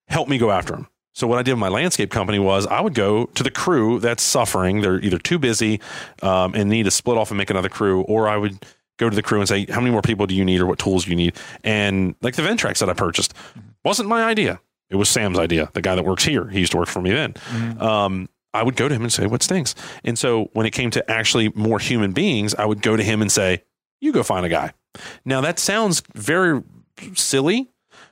Help 0.08 0.30
me 0.30 0.38
go 0.38 0.52
after 0.52 0.74
them. 0.74 0.88
So 1.14 1.26
what 1.26 1.40
I 1.40 1.42
did 1.42 1.54
with 1.54 1.60
my 1.60 1.70
landscape 1.70 2.12
company 2.12 2.38
was 2.38 2.68
I 2.68 2.80
would 2.80 2.94
go 2.94 3.26
to 3.26 3.44
the 3.44 3.50
crew 3.50 4.00
that's 4.00 4.22
suffering. 4.22 4.82
They're 4.82 5.00
either 5.00 5.18
too 5.18 5.40
busy 5.40 5.82
um, 6.22 6.54
and 6.54 6.70
need 6.70 6.84
to 6.84 6.92
split 6.92 7.18
off 7.18 7.32
and 7.32 7.38
make 7.38 7.50
another 7.50 7.70
crew, 7.70 8.02
or 8.02 8.30
I 8.30 8.38
would 8.38 8.64
go 8.98 9.10
to 9.10 9.16
the 9.16 9.24
crew 9.24 9.40
and 9.40 9.48
say, 9.48 9.66
how 9.66 9.80
many 9.80 9.92
more 9.92 10.02
people 10.02 10.28
do 10.28 10.36
you 10.36 10.46
need 10.46 10.62
or 10.62 10.68
what 10.68 10.80
tools 10.80 11.06
do 11.06 11.10
you 11.10 11.16
need? 11.16 11.36
And 11.64 12.16
like 12.22 12.36
the 12.36 12.44
Ventracs 12.44 12.80
that 12.80 12.90
I 12.90 12.94
purchased 12.94 13.34
mm-hmm. 13.36 13.62
wasn't 13.84 14.10
my 14.10 14.24
idea. 14.24 14.60
It 14.90 14.96
was 14.96 15.10
Sam's 15.10 15.38
idea, 15.38 15.70
the 15.74 15.82
guy 15.82 15.96
that 15.96 16.06
works 16.06 16.24
here. 16.24 16.48
He 16.48 16.60
used 16.60 16.72
to 16.72 16.78
work 16.78 16.88
for 16.88 17.02
me 17.02 17.12
then. 17.12 17.34
Mm-hmm. 17.34 17.82
Um, 17.82 18.30
I 18.54 18.64
would 18.64 18.76
go 18.76 18.88
to 18.88 18.96
him 18.96 19.02
and 19.02 19.12
say, 19.12 19.26
what 19.28 19.44
stinks? 19.44 19.76
And 20.04 20.18
so 20.18 20.50
when 20.54 20.66
it 20.66 20.72
came 20.72 20.92
to 20.92 21.12
actually 21.12 21.50
more 21.56 21.80
human 21.80 22.12
beings, 22.12 22.56
I 22.56 22.66
would 22.66 22.82
go 22.82 22.96
to 22.96 23.04
him 23.04 23.22
and 23.22 23.32
say, 23.32 23.64
you 24.00 24.12
go 24.12 24.24
find 24.24 24.46
a 24.46 24.50
guy. 24.50 24.74
Now 25.26 25.42
that 25.42 25.60
sounds 25.60 26.02
very 26.16 26.64
silly, 27.14 27.70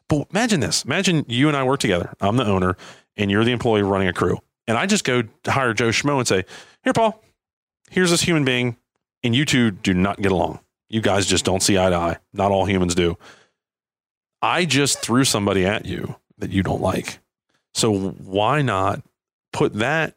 but 0.08 0.28
imagine 0.32 0.60
this. 0.60 0.84
Imagine 0.86 1.26
you 1.28 1.48
and 1.48 1.58
I 1.58 1.64
work 1.64 1.80
together. 1.80 2.14
I'm 2.22 2.38
the 2.38 2.46
owner 2.46 2.78
and 3.18 3.32
you're 3.32 3.44
the 3.44 3.52
employee 3.52 3.84
running 3.84 4.08
a 4.08 4.14
crew. 4.14 4.40
And 4.68 4.78
I 4.78 4.86
just 4.86 5.04
go 5.04 5.24
hire 5.46 5.74
Joe 5.74 5.90
Schmo 5.90 6.18
and 6.18 6.28
say, 6.28 6.44
Here, 6.84 6.94
Paul, 6.94 7.24
here's 7.90 8.12
this 8.12 8.22
human 8.22 8.46
being, 8.46 8.78
and 9.24 9.36
you 9.36 9.46
two 9.46 9.72
do 9.72 9.94
not 9.94 10.22
get 10.22 10.32
along. 10.32 10.60
You 10.90 11.02
guys 11.02 11.26
just 11.26 11.46
don't 11.46 11.62
see 11.62 11.78
eye 11.78 11.90
to 11.90 11.96
eye. 11.96 12.18
Not 12.34 12.52
all 12.52 12.66
humans 12.66 12.96
do. 12.96 13.18
I 14.42 14.66
just 14.66 15.02
threw 15.02 15.24
somebody 15.24 15.66
at 15.66 15.86
you 15.86 16.16
that 16.38 16.52
you 16.52 16.64
don't 16.64 16.82
like. 16.82 17.20
So 17.74 17.94
why 17.94 18.62
not 18.62 19.02
put 19.52 19.74
that 19.76 20.16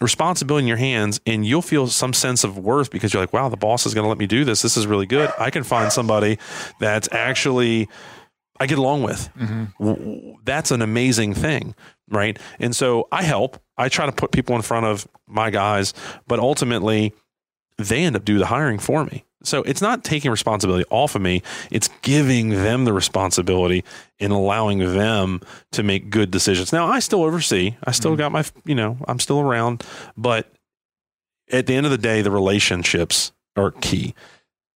responsibility 0.00 0.64
in 0.64 0.68
your 0.68 0.76
hands 0.76 1.20
and 1.26 1.46
you'll 1.46 1.62
feel 1.62 1.86
some 1.86 2.12
sense 2.12 2.44
of 2.44 2.58
worth 2.58 2.90
because 2.90 3.12
you're 3.12 3.22
like, 3.22 3.32
wow, 3.32 3.48
the 3.48 3.56
boss 3.56 3.86
is 3.86 3.94
going 3.94 4.04
to 4.04 4.08
let 4.08 4.18
me 4.18 4.26
do 4.26 4.44
this. 4.44 4.62
This 4.62 4.76
is 4.76 4.86
really 4.86 5.06
good. 5.06 5.32
I 5.38 5.50
can 5.50 5.62
find 5.62 5.92
somebody 5.92 6.38
that's 6.80 7.08
actually 7.12 7.88
I 8.58 8.66
get 8.66 8.78
along 8.78 9.02
with. 9.02 9.28
Mm-hmm. 9.36 10.32
That's 10.44 10.70
an 10.70 10.80
amazing 10.80 11.34
thing, 11.34 11.74
right? 12.08 12.38
And 12.58 12.74
so 12.74 13.06
I 13.12 13.22
help. 13.22 13.58
I 13.76 13.88
try 13.88 14.06
to 14.06 14.12
put 14.12 14.32
people 14.32 14.56
in 14.56 14.62
front 14.62 14.86
of 14.86 15.06
my 15.26 15.50
guys, 15.50 15.92
but 16.26 16.38
ultimately 16.38 17.12
they 17.76 18.04
end 18.04 18.16
up 18.16 18.24
do 18.24 18.38
the 18.38 18.46
hiring 18.46 18.78
for 18.78 19.04
me. 19.04 19.25
So 19.46 19.62
it's 19.62 19.80
not 19.80 20.04
taking 20.04 20.30
responsibility 20.30 20.84
off 20.90 21.14
of 21.14 21.22
me, 21.22 21.42
it's 21.70 21.88
giving 22.02 22.50
them 22.50 22.84
the 22.84 22.92
responsibility 22.92 23.84
and 24.18 24.32
allowing 24.32 24.78
them 24.78 25.40
to 25.72 25.82
make 25.82 26.10
good 26.10 26.30
decisions. 26.30 26.72
Now, 26.72 26.86
I 26.86 26.98
still 27.00 27.22
oversee, 27.22 27.76
I 27.84 27.92
still 27.92 28.12
mm-hmm. 28.12 28.18
got 28.18 28.32
my, 28.32 28.44
you 28.64 28.74
know, 28.74 28.98
I'm 29.06 29.20
still 29.20 29.40
around, 29.40 29.84
but 30.16 30.52
at 31.50 31.66
the 31.66 31.74
end 31.74 31.86
of 31.86 31.92
the 31.92 31.98
day, 31.98 32.22
the 32.22 32.30
relationships 32.30 33.32
are 33.56 33.70
key. 33.70 34.14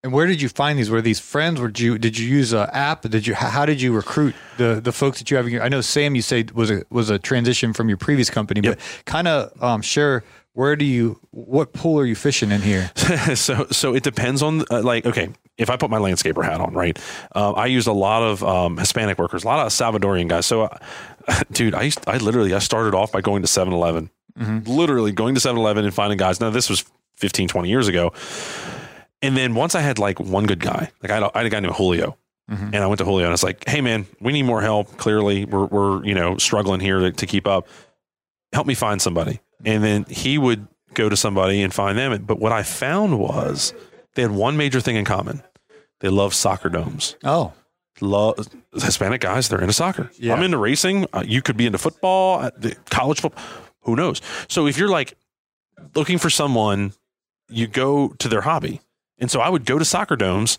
And 0.03 0.15
where 0.15 0.27
did 0.27 0.41
you 0.41 0.49
find 0.49 0.79
these? 0.79 0.89
Were 0.89 1.03
these 1.03 1.21
friends? 1.21 1.61
Were 1.61 1.71
you 1.75 1.99
did 1.99 2.17
you 2.17 2.27
use 2.27 2.55
an 2.55 2.69
app? 2.73 3.03
Did 3.03 3.27
you 3.27 3.35
how 3.35 3.67
did 3.67 3.83
you 3.83 3.93
recruit 3.93 4.35
the 4.57 4.81
the 4.83 4.93
folks 4.93 5.19
that 5.19 5.31
you 5.31 5.37
have? 5.37 5.47
In 5.47 5.53
your, 5.53 5.63
I 5.63 5.69
know 5.69 5.83
Sam, 5.83 6.15
you 6.15 6.23
said 6.23 6.53
was 6.53 6.71
a 6.71 6.85
was 6.89 7.11
a 7.11 7.19
transition 7.19 7.75
from 7.75 7.91
your 7.91 7.99
previous 7.99 8.31
company, 8.31 8.63
Yep. 8.65 8.79
but 8.79 9.05
kind 9.05 9.29
of 9.29 9.63
um, 9.63 9.83
sure. 9.83 10.25
Where 10.53 10.75
do 10.75 10.85
you 10.85 11.21
what 11.31 11.73
pool 11.73 11.99
are 12.01 12.05
you 12.05 12.17
fishing 12.17 12.51
in 12.51 12.61
here? 12.61 12.91
so 13.35 13.67
so 13.71 13.95
it 13.95 14.03
depends 14.03 14.43
on 14.43 14.65
uh, 14.71 14.83
like 14.83 15.07
okay 15.07 15.31
if 15.59 15.71
I 15.71 15.77
put 15.77 15.91
my 15.91 15.99
landscaper 15.99 16.45
hat 16.45 16.61
on 16.61 16.75
right 16.75 16.99
uh, 17.35 17.53
I 17.53 17.67
used 17.67 17.87
a 17.87 17.93
lot 17.93 18.23
of 18.23 18.43
um, 18.43 18.77
Hispanic 18.77 19.19
workers 19.19 19.45
a 19.45 19.47
lot 19.47 19.65
of 19.65 19.73
Salvadorian 19.73 20.29
guys. 20.29 20.47
So 20.47 20.63
uh, 20.63 20.79
dude 21.53 21.75
I 21.75 21.83
used, 21.83 22.01
I 22.07 22.17
literally 22.19 22.53
I 22.53 22.59
started 22.59 22.95
off 22.95 23.13
by 23.13 23.21
going 23.21 23.43
to 23.43 23.49
7-Eleven 23.49 24.11
literally 24.67 25.13
going 25.13 25.35
to 25.35 25.41
7-Eleven 25.41 25.85
and 25.85 25.95
finding 25.95 26.19
guys. 26.19 26.41
Now 26.41 26.51
this 26.51 26.69
was 26.69 26.85
15 27.17 27.49
20 27.49 27.69
years 27.69 27.89
ago. 27.89 28.13
And 29.23 29.37
then 29.37 29.55
once 29.55 29.75
I 29.75 29.83
had 29.83 29.99
like 29.99 30.19
one 30.19 30.47
good 30.47 30.61
guy 30.61 30.91
like 31.03 31.11
I 31.11 31.15
had 31.15 31.23
a, 31.23 31.31
I 31.35 31.39
had 31.39 31.47
a 31.47 31.51
guy 31.51 31.61
named 31.61 31.75
Julio 31.75 32.17
and 32.75 32.77
I 32.83 32.87
went 32.89 32.99
to 32.99 33.05
Julio 33.05 33.27
and 33.27 33.29
I 33.29 33.33
was 33.33 33.45
like 33.45 33.69
hey 33.69 33.81
man 33.81 34.07
we 34.21 34.33
need 34.33 34.43
more 34.45 34.63
help. 34.63 34.97
Clearly 34.97 35.45
we're, 35.45 35.67
we're 35.67 36.05
you 36.05 36.15
know 36.15 36.39
struggling 36.39 36.81
here 36.81 36.99
to, 36.99 37.13
to 37.13 37.27
keep 37.27 37.47
up. 37.47 37.69
Help 38.53 38.67
me 38.67 38.75
find 38.75 39.01
somebody. 39.01 39.39
And 39.65 39.85
then 39.85 40.05
he 40.09 40.39
would 40.39 40.67
go 40.95 41.09
to 41.09 41.17
somebody 41.17 41.63
and 41.63 41.73
find 41.73 41.97
them. 41.99 42.25
But 42.25 42.39
what 42.41 42.53
I 42.53 42.63
found 42.63 43.19
was 43.19 43.75
they 44.15 44.23
had 44.23 44.31
one 44.31 44.57
major 44.57 44.81
thing 44.81 44.97
in 44.97 45.05
common. 45.05 45.43
They 46.01 46.09
love 46.09 46.35
soccer 46.35 46.69
domes. 46.69 47.17
Oh, 47.25 47.53
Love 48.03 48.49
Hispanic 48.73 49.21
guys. 49.21 49.49
They're 49.51 49.61
into 49.61 49.75
soccer. 49.75 50.11
Yeah. 50.19 50.33
I'm 50.35 50.43
into 50.43 50.57
racing. 50.57 51.07
Uh, 51.13 51.23
you 51.27 51.43
could 51.43 51.59
be 51.59 51.67
into 51.67 51.77
football, 51.77 52.41
uh, 52.41 52.51
the- 52.57 52.75
college 52.89 53.21
football. 53.21 53.43
Who 53.83 53.95
knows? 53.95 54.23
So 54.49 54.67
if 54.67 54.79
you're 54.79 54.89
like 54.89 55.15
looking 55.95 56.17
for 56.17 56.31
someone, 56.31 56.95
you 57.51 57.67
go 57.67 58.09
to 58.19 58.29
their 58.29 58.41
hobby. 58.41 58.81
And 59.19 59.31
so 59.31 59.41
I 59.41 59.51
would 59.51 59.67
go 59.67 59.79
to 59.79 59.85
soccer 59.85 60.17
domes 60.17 60.57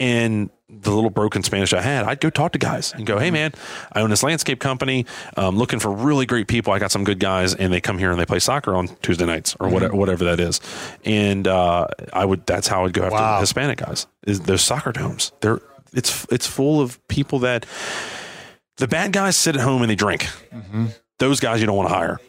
and 0.00 0.50
the 0.70 0.90
little 0.92 1.08
broken 1.10 1.42
Spanish 1.42 1.72
I 1.72 1.80
had, 1.80 2.04
I'd 2.04 2.20
go 2.20 2.28
talk 2.28 2.52
to 2.52 2.58
guys 2.58 2.92
and 2.92 3.06
go, 3.06 3.18
Hey 3.18 3.30
man, 3.30 3.52
I 3.92 4.00
own 4.02 4.10
this 4.10 4.22
landscape 4.22 4.60
company. 4.60 5.06
Um, 5.36 5.56
looking 5.56 5.78
for 5.78 5.90
really 5.90 6.26
great 6.26 6.46
people. 6.46 6.74
I 6.74 6.78
got 6.78 6.90
some 6.92 7.04
good 7.04 7.18
guys 7.18 7.54
and 7.54 7.72
they 7.72 7.80
come 7.80 7.96
here 7.98 8.10
and 8.10 8.20
they 8.20 8.26
play 8.26 8.38
soccer 8.38 8.74
on 8.74 8.88
Tuesday 9.00 9.24
nights 9.24 9.56
or 9.60 9.70
whatever, 9.70 9.94
whatever 9.96 10.24
that 10.24 10.40
is. 10.40 10.60
And, 11.06 11.48
uh, 11.48 11.86
I 12.12 12.24
would, 12.26 12.44
that's 12.46 12.68
how 12.68 12.84
I'd 12.84 12.92
go 12.92 13.04
after 13.04 13.14
Wow. 13.14 13.36
the 13.36 13.40
Hispanic 13.40 13.78
guys 13.78 14.06
is 14.26 14.40
those 14.40 14.60
soccer 14.62 14.92
domes. 14.92 15.32
They're, 15.40 15.60
it's, 15.94 16.26
it's 16.30 16.46
full 16.46 16.82
of 16.82 17.00
people 17.08 17.38
that 17.40 17.64
the 18.76 18.86
bad 18.88 19.12
guys 19.12 19.36
sit 19.36 19.56
at 19.56 19.62
home 19.62 19.80
and 19.80 19.90
they 19.90 19.94
drink. 19.96 20.28
Those 21.18 21.40
guys 21.40 21.60
you 21.60 21.66
don't 21.66 21.76
want 21.76 21.88
to 21.88 21.94
hire. 21.94 22.20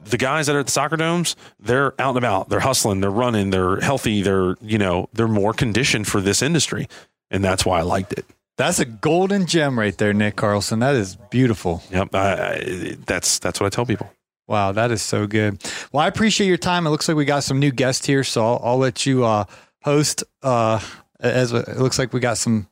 The 0.00 0.18
guys 0.18 0.46
that 0.46 0.56
are 0.56 0.60
at 0.60 0.66
the 0.66 0.72
soccer 0.72 0.96
domes, 0.96 1.36
they're 1.58 1.98
out 2.00 2.10
and 2.10 2.18
about. 2.18 2.48
They're 2.50 2.60
hustling. 2.60 3.00
They're 3.00 3.10
running. 3.10 3.50
They're 3.50 3.80
healthy. 3.80 4.22
They're 4.22 4.56
you 4.60 4.78
know 4.78 5.08
they're 5.14 5.28
more 5.28 5.52
conditioned 5.54 6.06
for 6.06 6.20
this 6.20 6.42
industry, 6.42 6.88
and 7.30 7.42
that's 7.42 7.64
why 7.64 7.78
I 7.78 7.82
liked 7.82 8.12
it. 8.12 8.26
that's 8.58 8.78
a 8.78 8.84
golden 8.84 9.46
gem 9.46 9.78
right 9.78 9.96
there, 9.96 10.12
Nick 10.12 10.36
Carlson. 10.36 10.80
That 10.80 10.94
is 10.94 11.16
beautiful. 11.30 11.82
Yep, 11.90 12.14
I, 12.14 12.32
I, 12.32 12.96
that's 13.06 13.38
that's 13.38 13.58
what 13.58 13.66
I 13.66 13.70
tell 13.70 13.86
people. 13.86 14.12
Wow, 14.48 14.72
that 14.72 14.90
is 14.92 15.02
so 15.02 15.26
good. 15.26 15.60
Well, 15.90 16.04
I 16.04 16.06
appreciate 16.06 16.46
your 16.46 16.56
time. 16.56 16.86
It 16.86 16.90
looks 16.90 17.08
like 17.08 17.16
we 17.16 17.24
got 17.24 17.42
some 17.42 17.58
new 17.58 17.72
guests 17.72 18.06
here, 18.06 18.22
so 18.22 18.44
I'll, 18.46 18.60
I'll 18.62 18.78
let 18.78 19.04
you 19.06 19.24
uh, 19.24 19.44
host. 19.82 20.24
Uh, 20.42 20.78
as 21.18 21.52
it 21.52 21.78
looks 21.78 21.98
like 21.98 22.12
we 22.12 22.20
got 22.20 22.36
some. 22.38 22.68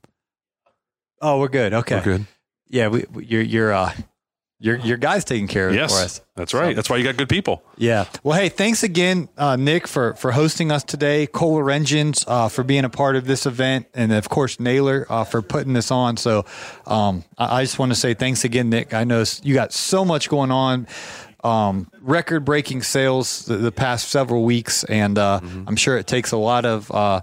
Oh, 1.23 1.41
we're 1.41 1.49
good. 1.49 1.73
Okay. 1.73 1.97
We're 1.97 2.03
good. 2.03 2.27
Yeah, 2.69 2.89
we, 2.89 3.05
we 3.13 3.25
you're 3.25 3.43
you're 3.43 3.73
uh, 3.73 3.93
your 4.65 4.77
your 4.79 4.97
guys 4.97 5.25
taking 5.25 5.47
care 5.47 5.69
of 5.69 5.75
it 5.75 5.77
for 5.77 5.81
Yes, 5.83 5.93
us. 6.05 6.21
that's 6.37 6.55
right. 6.55 6.75
That's 6.75 6.89
why 6.89 6.97
you 6.97 7.05
got 7.05 7.19
good 7.19 7.29
people. 7.29 7.63
Yeah. 7.77 8.07
Well, 8.23 8.39
hey, 8.39 8.49
thanks 8.49 8.83
again, 8.83 9.29
uh, 9.37 9.57
Nick, 9.57 9.87
for 9.87 10.15
for 10.15 10.33
hosting 10.33 10.73
us 10.73 10.83
today. 10.83 11.27
Kohler 11.27 11.71
Engines 11.71 12.25
uh, 12.27 12.49
for 12.49 12.65
being 12.65 12.85
a 12.85 12.89
part 12.89 13.15
of 13.17 13.27
this 13.27 13.45
event, 13.45 13.87
and 13.95 14.11
of 14.13 14.29
course 14.31 14.59
Naylor 14.59 15.07
uh, 15.11 15.25
for 15.25 15.43
putting 15.43 15.75
this 15.75 15.91
on. 15.91 16.17
So, 16.17 16.47
um, 16.87 17.25
I, 17.37 17.59
I 17.59 17.63
just 17.63 17.79
want 17.79 17.93
to 17.93 17.97
say 17.97 18.15
thanks 18.15 18.45
again, 18.45 18.71
Nick. 18.71 18.95
I 18.95 19.05
know 19.05 19.23
you 19.43 19.53
got 19.55 19.73
so 19.75 20.03
much 20.05 20.29
going 20.31 20.51
on. 20.51 20.87
Um, 21.43 21.91
record 22.01 22.47
breaking 22.47 22.81
sales 22.85 23.45
the, 23.45 23.59
the 23.59 23.71
past 23.71 24.09
several 24.09 24.45
weeks, 24.45 24.83
and 24.85 25.19
uh, 25.19 25.41
I'm 25.67 25.77
sure 25.77 25.99
it 25.99 26.07
takes 26.07 26.33
a 26.33 26.39
lot 26.39 26.65
of 26.65 26.91
uh, 26.91 27.21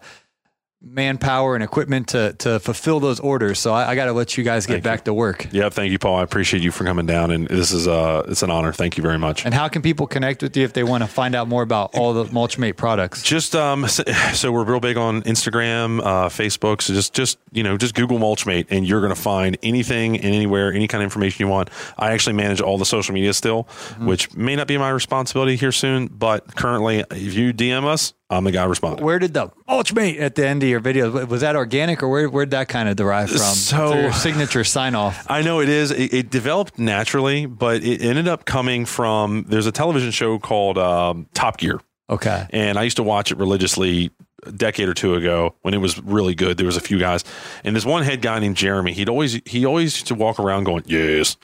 manpower 0.83 1.55
and 1.55 1.63
equipment 1.63 2.07
to 2.09 2.33
to 2.39 2.59
fulfill 2.59 2.99
those 2.99 3.19
orders. 3.19 3.59
So 3.59 3.73
I, 3.73 3.91
I 3.91 3.95
got 3.95 4.05
to 4.05 4.13
let 4.13 4.37
you 4.37 4.43
guys 4.43 4.65
get 4.65 4.75
Thank 4.75 4.83
back 4.83 5.03
to 5.05 5.13
work. 5.13 5.47
Yep. 5.51 5.73
Thank 5.73 5.91
you, 5.91 5.99
Paul. 5.99 6.17
I 6.17 6.23
appreciate 6.23 6.63
you 6.63 6.71
for 6.71 6.83
coming 6.83 7.05
down, 7.05 7.31
and 7.31 7.47
this 7.47 7.71
is 7.71 7.87
uh 7.87 8.23
it's 8.27 8.43
an 8.43 8.49
honor. 8.49 8.73
Thank 8.73 8.97
you 8.97 9.03
very 9.03 9.19
much. 9.19 9.45
And 9.45 9.53
how 9.53 9.67
can 9.67 9.81
people 9.81 10.07
connect 10.07 10.41
with 10.41 10.57
you 10.57 10.63
if 10.63 10.73
they 10.73 10.83
want 10.83 11.03
to 11.03 11.07
find 11.07 11.35
out 11.35 11.47
more 11.47 11.61
about 11.61 11.95
all 11.95 12.13
the 12.13 12.25
Mulchmate 12.25 12.77
products? 12.77 13.21
Just 13.21 13.55
um, 13.55 13.87
so, 13.87 14.03
so 14.33 14.51
we're 14.51 14.63
real 14.63 14.79
big 14.79 14.97
on 14.97 15.21
Instagram, 15.23 15.99
uh, 15.99 16.29
Facebook. 16.29 16.81
So 16.81 16.93
just 16.93 17.13
just 17.13 17.37
you 17.51 17.63
know, 17.63 17.77
just 17.77 17.93
Google 17.93 18.17
Mulchmate, 18.17 18.67
and 18.69 18.85
you're 18.87 19.01
going 19.01 19.13
to 19.13 19.21
find 19.21 19.57
anything 19.61 20.15
and 20.15 20.33
anywhere, 20.33 20.73
any 20.73 20.87
kind 20.87 21.03
of 21.03 21.05
information 21.05 21.45
you 21.45 21.51
want. 21.51 21.69
I 21.97 22.11
actually 22.11 22.33
manage 22.33 22.61
all 22.61 22.77
the 22.77 22.85
social 22.85 23.13
media 23.13 23.33
still, 23.33 23.63
which 23.99 24.33
may 24.35 24.55
not 24.55 24.67
be 24.67 24.77
my 24.77 24.89
responsibility 24.89 25.55
here 25.55 25.71
soon, 25.71 26.07
but 26.07 26.55
currently, 26.55 27.03
if 27.11 27.33
you 27.33 27.53
DM 27.53 27.85
us, 27.85 28.13
I'm 28.31 28.43
the 28.45 28.51
guy 28.51 28.63
responding. 28.63 29.03
Where 29.05 29.19
did 29.19 29.33
the 29.33 29.49
Mulchmate 29.69 30.19
at 30.21 30.35
the 30.35 30.47
end 30.47 30.63
of 30.63 30.69
your 30.69 30.79
video 30.79 31.25
was 31.25 31.41
that 31.41 31.55
organic 31.55 32.01
or 32.01 32.07
where 32.09 32.29
where 32.29 32.45
did 32.45 32.51
that 32.51 32.69
kind 32.69 32.87
of 32.89 32.95
derive 32.95 33.29
from? 33.29 33.39
So- 33.39 33.93
your 33.93 34.13
signature 34.13 34.63
sign 34.63 34.95
off. 34.95 35.25
I 35.29 35.41
know 35.41 35.59
it 35.59 35.69
is. 35.69 35.91
It, 35.91 36.13
it 36.13 36.29
developed 36.29 36.79
naturally, 36.79 37.45
but 37.45 37.83
it 37.83 38.01
ended 38.01 38.27
up 38.27 38.45
coming 38.45 38.85
from. 38.85 39.45
There's 39.47 39.67
a 39.67 39.71
television 39.71 40.11
show 40.11 40.39
called 40.39 40.77
um, 40.77 41.27
Top 41.33 41.57
Gear. 41.57 41.79
Okay. 42.09 42.45
and 42.49 42.77
I 42.77 42.83
used 42.83 42.97
to 42.97 43.03
watch 43.03 43.31
it 43.31 43.37
religiously 43.37 44.11
a 44.45 44.51
decade 44.51 44.89
or 44.89 44.93
two 44.93 45.15
ago 45.15 45.55
when 45.61 45.73
it 45.73 45.77
was 45.77 45.97
really 46.01 46.35
good. 46.35 46.57
There 46.57 46.65
was 46.65 46.75
a 46.75 46.81
few 46.81 46.99
guys, 46.99 47.23
and 47.63 47.73
this 47.75 47.85
one 47.85 48.03
head 48.03 48.21
guy 48.21 48.37
named 48.39 48.57
Jeremy. 48.57 48.91
He'd 48.91 49.07
always 49.07 49.39
he 49.45 49.65
always 49.65 49.95
used 49.95 50.07
to 50.07 50.15
walk 50.15 50.37
around 50.39 50.65
going 50.65 50.83
yes, 50.87 51.37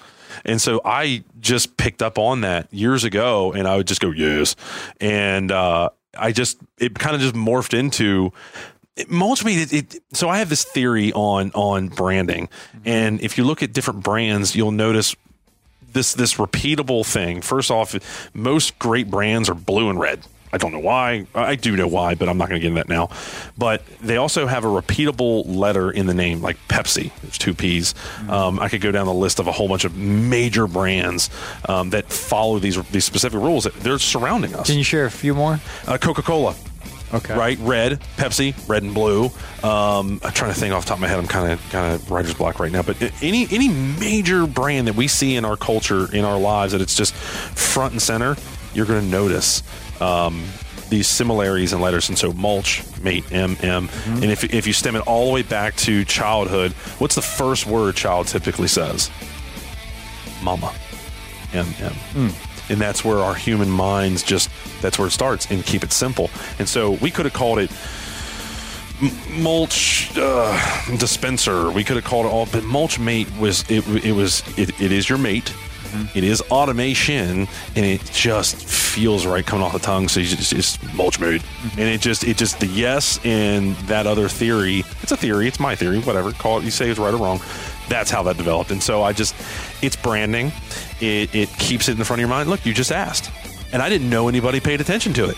and 0.44 0.62
so 0.62 0.82
I 0.84 1.24
just 1.40 1.78
picked 1.78 2.02
up 2.02 2.18
on 2.18 2.42
that 2.42 2.74
years 2.74 3.06
ago, 3.06 3.54
and 3.54 3.66
I 3.66 3.78
would 3.78 3.88
just 3.88 4.02
go 4.02 4.12
yes, 4.12 4.58
and 5.00 5.52
uh, 5.54 5.90
I 6.20 6.32
just 6.32 6.58
it 6.78 6.98
kind 6.98 7.16
of 7.16 7.22
just 7.22 7.36
morphed 7.36 7.78
into. 7.78 8.34
It, 8.96 9.08
it, 9.12 9.74
it, 9.74 10.04
so 10.12 10.28
I 10.28 10.40
have 10.40 10.50
this 10.50 10.64
theory 10.64 11.14
on 11.14 11.52
on 11.54 11.90
branding, 11.90 12.48
mm-hmm. 12.48 12.80
and 12.86 13.22
if 13.22 13.38
you 13.38 13.44
look 13.44 13.62
at 13.62 13.72
different 13.72 14.04
brands, 14.04 14.56
you'll 14.56 14.72
notice 14.72 15.16
this 15.94 16.14
this 16.14 16.36
repeatable 16.36 17.06
thing. 17.06 17.42
First 17.42 17.70
off, 17.70 17.96
most 18.34 18.80
great 18.80 19.10
brands 19.10 19.50
are 19.50 19.56
blue 19.56 19.90
and 19.90 20.00
red. 20.00 20.22
I 20.54 20.58
don't 20.58 20.72
know 20.72 20.80
why. 20.80 21.28
I 21.36 21.56
do 21.56 21.76
know 21.76 21.88
why, 21.88 22.16
but 22.16 22.30
I'm 22.30 22.38
not 22.38 22.48
going 22.50 22.62
to 22.62 22.64
get 22.64 22.70
into 22.70 22.80
that 22.82 22.90
now. 22.90 23.10
But 23.58 23.84
they 24.02 24.18
also 24.18 24.48
have 24.48 24.64
a 24.64 24.68
repeatable 24.68 25.44
letter 25.46 25.92
in 25.92 26.06
the 26.06 26.14
name, 26.14 26.42
like 26.42 26.58
Pepsi. 26.70 27.12
There's 27.22 27.38
two 27.38 27.54
P's. 27.54 27.94
Um, 28.30 28.60
I 28.60 28.70
could 28.70 28.82
go 28.82 28.92
down 28.92 29.06
the 29.08 29.14
list 29.14 29.40
of 29.40 29.48
a 29.48 29.52
whole 29.52 29.68
bunch 29.68 29.84
of 29.84 29.96
major 29.98 30.66
brands 30.68 31.30
um, 31.68 31.90
that 31.92 32.12
follow 32.12 32.60
these 32.60 32.82
these 32.92 33.06
specific 33.06 33.40
rules. 33.40 33.66
That 33.66 33.74
they're 33.76 34.00
surrounding 34.00 34.56
us. 34.56 34.68
Can 34.68 34.78
you 34.78 34.84
share 34.84 35.06
a 35.06 35.12
few 35.12 35.34
more? 35.34 35.60
Uh, 35.86 35.98
Coca 35.98 36.22
Cola, 36.22 36.56
Okay. 37.14 37.36
right? 37.36 37.58
Red, 37.62 38.00
Pepsi, 38.18 38.54
red 38.70 38.84
and 38.84 38.94
blue. 38.94 39.26
Um, 39.64 40.20
I'm 40.24 40.32
trying 40.32 40.54
to 40.54 40.60
think 40.60 40.74
off 40.74 40.84
the 40.86 40.90
top 40.90 40.98
of 40.98 41.02
my 41.02 41.08
head. 41.08 41.20
I'm 41.20 41.28
kind 41.28 41.52
of 41.52 41.70
kind 41.72 41.94
of 41.96 42.10
writer's 42.10 42.34
block 42.34 42.60
right 42.60 42.72
now. 42.72 42.84
But 42.84 43.02
any 43.22 43.48
any 43.52 43.68
major 43.68 44.48
brand 44.48 44.88
that 44.88 44.96
we 44.96 45.08
see 45.10 45.36
in 45.36 45.44
our 45.46 45.58
culture, 45.58 46.14
in 46.16 46.24
our 46.24 46.40
lives, 46.40 46.72
that 46.72 46.82
it's 46.82 46.96
just 46.96 47.14
front 47.14 47.92
and 47.94 48.02
center, 48.02 48.36
you're 48.74 48.86
going 48.86 49.02
to 49.02 49.08
notice 49.08 49.64
um, 50.02 50.44
these 50.90 51.08
similarities 51.08 51.74
in 51.74 51.82
letters. 51.82 52.10
And 52.10 52.18
so, 52.18 52.32
mulch, 52.34 52.84
mate, 53.02 53.26
M 53.32 53.58
M. 53.62 53.90
And 54.06 54.26
if 54.26 54.44
if 54.54 54.68
you 54.68 54.74
stem 54.74 54.96
it 54.96 55.06
all 55.08 55.28
the 55.28 55.34
way 55.34 55.42
back 55.44 55.76
to 55.78 56.06
childhood, 56.06 56.72
what's 57.00 57.16
the 57.16 57.22
first 57.22 57.66
word 57.66 57.96
child 57.96 58.28
typically 58.28 58.68
says? 58.68 59.10
Mama. 60.42 60.74
M 61.54 61.68
M. 61.82 61.94
And 62.70 62.82
that's 62.82 63.04
where 63.06 63.20
our 63.20 63.34
human 63.34 63.70
minds 63.70 64.24
just 64.24 64.50
that's 64.82 65.00
where 65.00 65.08
it 65.08 65.12
starts 65.12 65.50
and 65.50 65.66
keep 65.66 65.84
it 65.84 65.94
simple. 65.94 66.30
And 66.60 66.68
so 66.68 66.92
we 66.92 67.12
could 67.12 67.26
have 67.26 67.34
called 67.34 67.60
it 67.60 67.72
m- 69.02 69.42
mulch 69.42 70.12
uh, 70.18 70.98
dispenser. 70.98 71.72
We 71.72 71.84
could 71.86 71.96
have 71.96 72.04
called 72.06 72.26
it 72.26 72.30
all, 72.30 72.46
but 72.46 72.66
mulch 72.66 73.00
mate 73.00 73.28
was 73.40 73.64
it. 73.70 73.88
It 74.06 74.12
was 74.12 74.44
it, 74.58 74.80
it 74.82 74.92
is 74.92 75.08
your 75.08 75.18
mate. 75.18 75.54
It 76.16 76.24
is 76.24 76.42
automation, 76.52 77.48
and 77.76 77.86
it 77.86 78.04
just 78.14 78.56
feels 78.66 79.26
right 79.26 79.46
coming 79.46 79.64
off 79.64 79.74
the 79.74 79.80
tongue. 79.80 80.08
So 80.08 80.20
you 80.20 80.28
just, 80.36 80.54
it's 80.54 80.94
mulch 80.94 81.20
mate, 81.20 81.42
and 81.72 81.82
it 81.88 82.02
just 82.02 82.24
it 82.24 82.38
just 82.38 82.60
the 82.60 82.68
yes 82.68 83.20
and 83.26 83.76
that 83.88 84.08
other 84.08 84.28
theory. 84.30 84.84
It's 85.02 85.12
a 85.12 85.18
theory. 85.18 85.48
It's 85.48 85.60
my 85.60 85.76
theory. 85.76 86.00
Whatever 86.00 86.32
call 86.32 86.60
it. 86.60 86.64
You 86.64 86.72
say 86.72 86.90
it's 86.90 87.00
right 87.00 87.14
or 87.14 87.18
wrong. 87.18 87.40
That's 87.90 88.12
how 88.12 88.24
that 88.24 88.38
developed. 88.38 88.72
And 88.72 88.82
so 88.84 89.04
I 89.04 89.14
just 89.14 89.36
it's 89.82 89.96
branding. 89.96 90.52
It 91.00 91.34
it 91.34 91.50
keeps 91.58 91.88
it 91.88 91.94
in 91.94 91.98
the 91.98 92.06
front 92.06 92.20
of 92.20 92.22
your 92.22 92.30
mind. 92.30 92.50
Look, 92.50 92.66
you 92.66 92.74
just 92.74 92.92
asked, 92.92 93.32
and 93.72 93.82
I 93.82 93.90
didn't 93.90 94.10
know 94.10 94.28
anybody 94.28 94.60
paid 94.60 94.82
attention 94.82 95.14
to 95.14 95.30
it. 95.30 95.38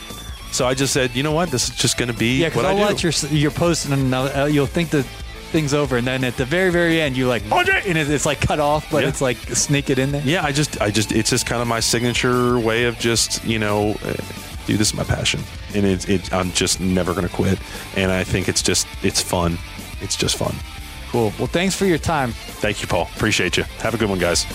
So 0.52 0.66
I 0.66 0.74
just 0.74 0.94
said, 0.94 1.16
you 1.16 1.22
know 1.22 1.32
what, 1.32 1.52
this 1.52 1.70
is 1.70 1.76
just 1.76 1.98
going 1.98 2.12
to 2.12 2.18
be 2.18 2.42
Yeah, 2.42 2.50
because 2.50 2.66
I'll 2.66 2.76
let 2.76 3.04
your 3.04 3.12
you're 3.30 3.52
posting 3.52 3.94
another. 3.94 4.32
Uh, 4.36 4.46
you'll 4.46 4.66
think 4.66 4.90
the 4.90 5.06
thing's 5.50 5.74
over, 5.74 5.98
and 5.98 6.06
then 6.08 6.24
at 6.24 6.38
the 6.38 6.46
very 6.46 6.72
very 6.72 7.02
end, 7.02 7.18
you 7.18 7.28
like 7.28 7.44
and 7.52 7.98
it- 7.98 8.10
it's 8.10 8.26
like 8.26 8.40
cut 8.42 8.60
off, 8.60 8.90
but 8.92 9.04
Yeah. 9.04 9.10
it's 9.10 9.22
like 9.22 9.38
sneak 9.56 9.90
it 9.90 10.00
in 10.00 10.12
there. 10.12 10.22
yeah, 10.26 10.44
I 10.46 10.52
just, 10.52 10.82
I 10.82 10.90
just, 10.92 11.12
it's 11.12 11.30
just 11.30 11.46
kind 11.46 11.62
of 11.62 11.68
my 11.68 11.80
signature 11.80 12.58
way 12.60 12.86
of 12.86 12.98
just, 13.00 13.44
you 13.46 13.60
know, 13.60 13.92
uh, 14.06 14.14
dude, 14.68 14.80
this 14.80 14.90
is 14.90 14.94
my 14.94 15.04
passion, 15.04 15.42
and 15.76 15.86
it's 15.86 16.06
it, 16.06 16.32
I'm 16.34 16.52
just 16.54 16.80
never 16.80 17.14
to 17.28 17.34
quit. 17.34 17.60
And 17.96 18.12
I 18.12 18.24
think 18.24 18.48
it's 18.48 18.62
just 18.62 18.88
it's 19.04 19.22
fun. 19.22 19.58
It's 20.02 20.16
just 20.16 20.38
fun. 20.38 20.56
Cool. 21.12 21.34
Well, 21.40 21.48
thanks 21.48 21.76
for 21.76 21.86
your 21.86 21.98
time. 21.98 22.32
Thank 22.62 22.82
you, 22.82 22.88
Paul. 22.88 23.10
Appreciate 23.16 23.58
you. 23.58 23.64
Have 23.80 23.94
a 23.96 23.98
good 23.98 24.10
one, 24.10 24.20
guys. 24.20 24.46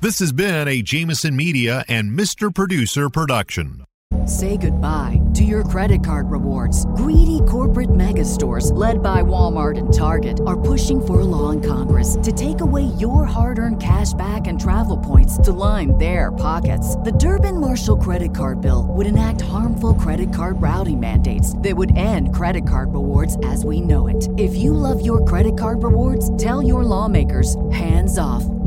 This 0.00 0.20
has 0.20 0.30
been 0.30 0.68
a 0.68 0.80
Jameson 0.80 1.34
Media 1.34 1.84
and 1.88 2.16
Mr. 2.16 2.54
Producer 2.54 3.10
production. 3.10 3.82
Say 4.26 4.56
goodbye 4.56 5.20
to 5.34 5.42
your 5.42 5.64
credit 5.64 6.04
card 6.04 6.30
rewards. 6.30 6.86
Greedy 6.94 7.40
corporate 7.48 7.96
mega 7.96 8.24
stores, 8.24 8.70
led 8.70 9.02
by 9.02 9.22
Walmart 9.22 9.76
and 9.76 9.92
Target, 9.92 10.40
are 10.46 10.60
pushing 10.60 11.04
for 11.04 11.22
a 11.22 11.24
law 11.24 11.50
in 11.50 11.60
Congress 11.60 12.16
to 12.22 12.30
take 12.30 12.60
away 12.60 12.84
your 13.00 13.24
hard 13.24 13.58
earned 13.58 13.82
cash 13.82 14.12
back 14.12 14.46
and 14.46 14.60
travel 14.60 14.98
points 14.98 15.36
to 15.38 15.50
line 15.50 15.98
their 15.98 16.30
pockets. 16.30 16.94
The 17.02 17.16
Durbin 17.18 17.58
Marshall 17.58 17.96
credit 17.96 18.32
card 18.32 18.60
bill 18.60 18.86
would 18.90 19.06
enact 19.06 19.40
harmful 19.40 19.94
credit 19.94 20.32
card 20.32 20.62
routing 20.62 21.00
mandates 21.00 21.58
that 21.58 21.76
would 21.76 21.96
end 21.96 22.32
credit 22.32 22.68
card 22.68 22.94
rewards 22.94 23.36
as 23.44 23.64
we 23.64 23.80
know 23.80 24.06
it. 24.06 24.28
If 24.38 24.54
you 24.54 24.74
love 24.74 25.04
your 25.04 25.24
credit 25.24 25.58
card 25.58 25.82
rewards, 25.82 26.30
tell 26.36 26.62
your 26.62 26.84
lawmakers 26.84 27.56
hands 27.72 28.16
off 28.16 28.44